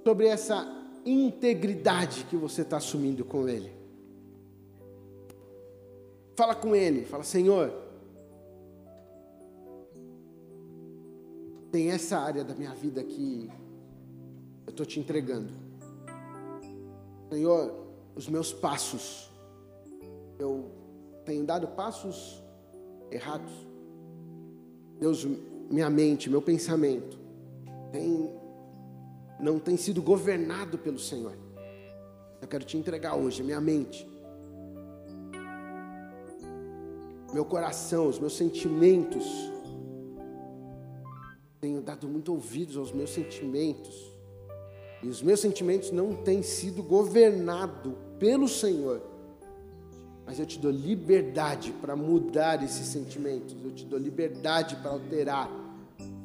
sobre 0.03 0.27
essa 0.27 0.65
integridade 1.05 2.25
que 2.29 2.35
você 2.35 2.61
está 2.61 2.77
assumindo 2.77 3.25
com 3.25 3.47
Ele. 3.47 3.81
Fala 6.35 6.55
com 6.55 6.75
ele, 6.75 7.05
fala, 7.05 7.23
Senhor, 7.23 7.71
tem 11.71 11.91
essa 11.91 12.17
área 12.17 12.43
da 12.43 12.55
minha 12.55 12.73
vida 12.73 13.03
que 13.03 13.49
eu 14.65 14.71
estou 14.71 14.85
te 14.85 14.99
entregando. 14.99 15.53
Senhor, 17.29 17.73
os 18.15 18.27
meus 18.27 18.51
passos, 18.51 19.29
eu 20.39 20.71
tenho 21.25 21.45
dado 21.45 21.67
passos 21.67 22.41
errados. 23.11 23.51
Deus, 24.99 25.25
minha 25.69 25.89
mente, 25.89 26.29
meu 26.29 26.41
pensamento, 26.41 27.19
tem, 27.91 28.29
não 29.41 29.59
tem 29.59 29.75
sido 29.75 30.01
governado 30.01 30.77
pelo 30.77 30.99
Senhor. 30.99 31.35
Eu 32.41 32.47
quero 32.47 32.63
te 32.63 32.77
entregar 32.77 33.15
hoje, 33.15 33.43
minha 33.43 33.59
mente, 33.59 34.07
meu 37.33 37.45
coração, 37.45 38.07
os 38.07 38.19
meus 38.19 38.35
sentimentos. 38.35 39.25
Tenho 41.59 41.81
dado 41.81 42.07
muito 42.07 42.31
ouvidos 42.31 42.77
aos 42.77 42.91
meus 42.91 43.11
sentimentos. 43.11 44.11
E 45.03 45.07
os 45.07 45.21
meus 45.21 45.39
sentimentos 45.39 45.91
não 45.91 46.13
têm 46.13 46.43
sido 46.43 46.83
governados 46.83 47.93
pelo 48.19 48.47
Senhor. 48.47 49.01
Mas 50.25 50.39
eu 50.39 50.45
te 50.45 50.59
dou 50.59 50.71
liberdade 50.71 51.71
para 51.81 51.95
mudar 51.95 52.63
esses 52.63 52.87
sentimentos. 52.87 53.55
Eu 53.63 53.71
te 53.71 53.85
dou 53.85 53.97
liberdade 53.97 54.75
para 54.77 54.91
alterar. 54.91 55.49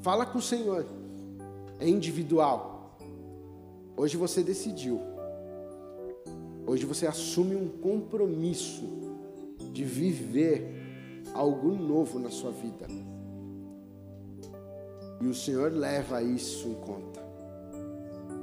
Fala 0.03 0.27
com 0.27 0.39
o 0.39 0.43
Senhor. 0.43 0.87
É 1.79 1.89
individual. 1.89 2.76
Hoje 3.97 4.16
você 4.16 4.42
decidiu. 4.42 5.01
Hoje 6.66 6.84
você 6.84 7.07
assume 7.07 7.57
um 7.57 7.68
compromisso 7.68 8.84
de 9.72 9.84
viver 9.84 11.22
algo 11.32 11.72
novo 11.72 12.18
na 12.18 12.30
sua 12.30 12.51
vida. 12.51 12.86
E 15.20 15.26
o 15.26 15.34
Senhor 15.34 15.72
leva 15.72 16.22
isso 16.22 16.68
em 16.68 16.74
conta. 16.74 17.24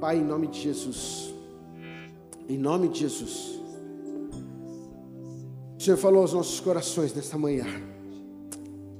Pai, 0.00 0.18
em 0.18 0.24
nome 0.24 0.48
de 0.48 0.60
Jesus, 0.60 1.32
em 2.48 2.58
nome 2.58 2.88
de 2.88 3.00
Jesus, 3.00 3.60
o 5.78 5.80
Senhor 5.80 5.96
falou 5.96 6.22
aos 6.22 6.32
nossos 6.32 6.58
corações 6.60 7.14
nesta 7.14 7.38
manhã, 7.38 7.66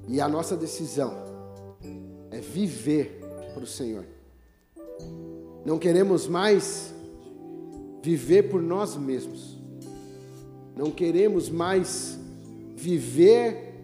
e 0.07 0.21
a 0.21 0.29
nossa 0.29 0.57
decisão 0.57 1.13
é 2.31 2.39
viver 2.39 3.21
para 3.53 3.65
o 3.65 3.67
Senhor. 3.67 4.14
Não 5.65 5.79
queremos 5.79 6.27
mais 6.27 6.95
viver 8.03 8.45
por 8.45 8.61
nós 8.61 8.97
mesmos. 8.97 9.59
Não 10.77 10.91
queremos 10.91 11.49
mais 11.49 12.19
viver 12.77 13.75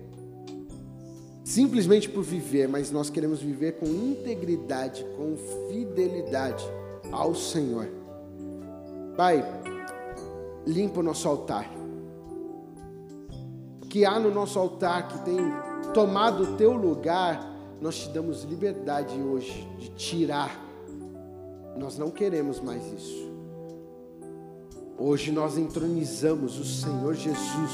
simplesmente 1.50 2.08
por 2.08 2.22
viver, 2.22 2.68
mas 2.68 2.92
nós 2.92 3.10
queremos 3.10 3.40
viver 3.40 3.72
com 3.72 3.86
integridade, 3.86 5.04
com 5.16 5.36
fidelidade 5.68 6.64
ao 7.10 7.34
Senhor. 7.34 7.88
Pai, 9.16 9.44
limpa 10.64 11.00
o 11.00 11.02
nosso 11.02 11.26
altar. 11.26 11.68
O 13.82 13.86
que 13.86 14.04
há 14.04 14.18
no 14.18 14.32
nosso 14.32 14.58
altar 14.58 15.08
que 15.08 15.24
tem 15.24 15.38
tomado 15.92 16.44
o 16.44 16.56
teu 16.56 16.72
lugar, 16.72 17.44
nós 17.80 17.98
te 17.98 18.08
damos 18.10 18.44
liberdade 18.44 19.20
hoje 19.20 19.66
de 19.78 19.88
tirar. 19.90 20.69
Nós 21.76 21.98
não 21.98 22.10
queremos 22.10 22.60
mais 22.60 22.84
isso. 22.92 23.30
Hoje 24.98 25.32
nós 25.32 25.56
entronizamos 25.56 26.58
o 26.58 26.64
Senhor 26.64 27.14
Jesus 27.14 27.70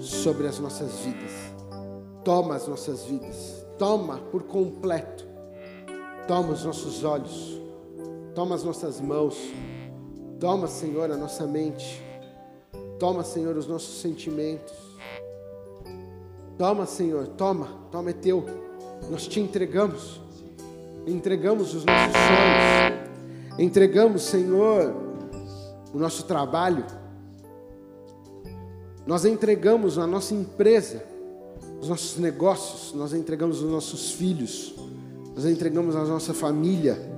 sobre 0.00 0.46
as 0.46 0.58
nossas 0.58 0.96
vidas. 1.00 1.32
Toma 2.24 2.56
as 2.56 2.66
nossas 2.66 3.04
vidas, 3.04 3.64
toma 3.78 4.18
por 4.18 4.42
completo. 4.42 5.26
Toma 6.26 6.52
os 6.52 6.64
nossos 6.64 7.04
olhos, 7.04 7.60
toma 8.34 8.56
as 8.56 8.64
nossas 8.64 9.00
mãos, 9.00 9.38
toma, 10.40 10.66
Senhor, 10.66 11.08
a 11.08 11.16
nossa 11.16 11.46
mente, 11.46 12.02
toma, 12.98 13.22
Senhor, 13.22 13.56
os 13.56 13.68
nossos 13.68 14.00
sentimentos. 14.00 14.74
Toma, 16.58 16.84
Senhor, 16.84 17.28
toma, 17.28 17.68
toma 17.92 18.10
é 18.10 18.12
teu. 18.12 18.44
Nós 19.08 19.28
te 19.28 19.38
entregamos, 19.38 20.20
entregamos 21.06 21.74
os 21.76 21.84
nossos 21.84 22.12
sonhos, 22.12 22.85
entregamos, 23.58 24.22
Senhor, 24.22 24.94
o 25.92 25.98
nosso 25.98 26.24
trabalho, 26.24 26.84
nós 29.06 29.24
entregamos 29.24 29.98
a 29.98 30.06
nossa 30.06 30.34
empresa, 30.34 31.02
os 31.80 31.88
nossos 31.88 32.18
negócios, 32.18 32.92
nós 32.94 33.12
entregamos 33.12 33.62
os 33.62 33.70
nossos 33.70 34.12
filhos, 34.12 34.74
nós 35.34 35.44
entregamos 35.44 35.94
a 35.94 36.04
nossa 36.04 36.32
família. 36.32 37.14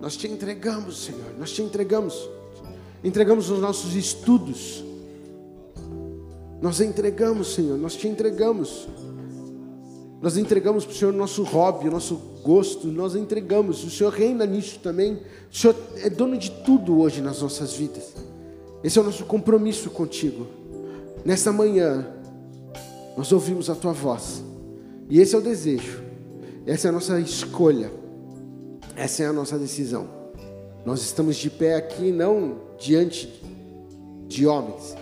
Nós 0.00 0.16
te 0.16 0.28
entregamos, 0.28 1.04
Senhor, 1.04 1.38
nós 1.38 1.50
te 1.52 1.62
entregamos. 1.62 2.28
Entregamos 3.02 3.48
os 3.48 3.60
nossos 3.60 3.94
estudos. 3.94 4.84
Nós 6.60 6.80
entregamos, 6.80 7.54
Senhor, 7.54 7.78
nós 7.78 7.94
te 7.94 8.08
entregamos. 8.08 8.88
Nós 10.24 10.38
entregamos 10.38 10.86
para 10.86 10.94
o 10.94 10.96
Senhor 10.96 11.12
nosso 11.12 11.42
hobby, 11.42 11.86
o 11.86 11.90
nosso 11.90 12.16
gosto, 12.42 12.86
nós 12.86 13.14
entregamos. 13.14 13.84
O 13.84 13.90
Senhor 13.90 14.10
reina 14.10 14.46
nisso 14.46 14.78
também. 14.78 15.18
O 15.52 15.54
Senhor 15.54 15.76
é 15.96 16.08
dono 16.08 16.38
de 16.38 16.50
tudo 16.50 16.98
hoje 16.98 17.20
nas 17.20 17.42
nossas 17.42 17.74
vidas. 17.74 18.14
Esse 18.82 18.98
é 18.98 19.02
o 19.02 19.04
nosso 19.04 19.26
compromisso 19.26 19.90
contigo. 19.90 20.46
Nesta 21.26 21.52
manhã, 21.52 22.06
nós 23.18 23.32
ouvimos 23.32 23.68
a 23.68 23.74
tua 23.74 23.92
voz. 23.92 24.42
E 25.10 25.20
esse 25.20 25.34
é 25.34 25.38
o 25.38 25.42
desejo. 25.42 26.02
Essa 26.64 26.88
é 26.88 26.88
a 26.88 26.92
nossa 26.92 27.20
escolha. 27.20 27.92
Essa 28.96 29.24
é 29.24 29.26
a 29.26 29.32
nossa 29.32 29.58
decisão. 29.58 30.08
Nós 30.86 31.02
estamos 31.02 31.36
de 31.36 31.50
pé 31.50 31.74
aqui 31.74 32.10
não 32.10 32.60
diante 32.78 33.28
de 34.26 34.46
homens. 34.46 34.96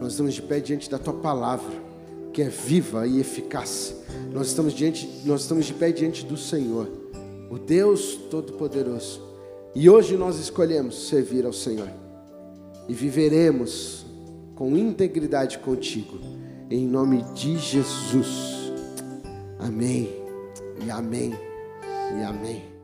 Nós 0.00 0.12
estamos 0.12 0.34
de 0.34 0.42
pé 0.42 0.60
diante 0.60 0.88
da 0.88 1.00
tua 1.00 1.14
palavra 1.14 1.87
que 2.32 2.42
é 2.42 2.48
viva 2.48 3.06
e 3.06 3.20
eficaz. 3.20 3.94
Nós 4.32 4.48
estamos 4.48 4.72
diante, 4.72 5.08
nós 5.24 5.42
estamos 5.42 5.66
de 5.66 5.74
pé 5.74 5.90
diante 5.90 6.24
do 6.24 6.36
Senhor, 6.36 6.88
o 7.50 7.58
Deus 7.58 8.14
Todo-Poderoso. 8.30 9.22
E 9.74 9.88
hoje 9.88 10.16
nós 10.16 10.38
escolhemos 10.38 11.08
servir 11.08 11.44
ao 11.44 11.52
Senhor 11.52 11.88
e 12.88 12.94
viveremos 12.94 14.06
com 14.54 14.76
integridade 14.76 15.58
contigo, 15.58 16.18
em 16.70 16.86
nome 16.86 17.22
de 17.34 17.56
Jesus. 17.58 18.72
Amém. 19.58 20.10
E 20.84 20.90
amém. 20.90 21.32
E 22.18 22.24
amém. 22.24 22.77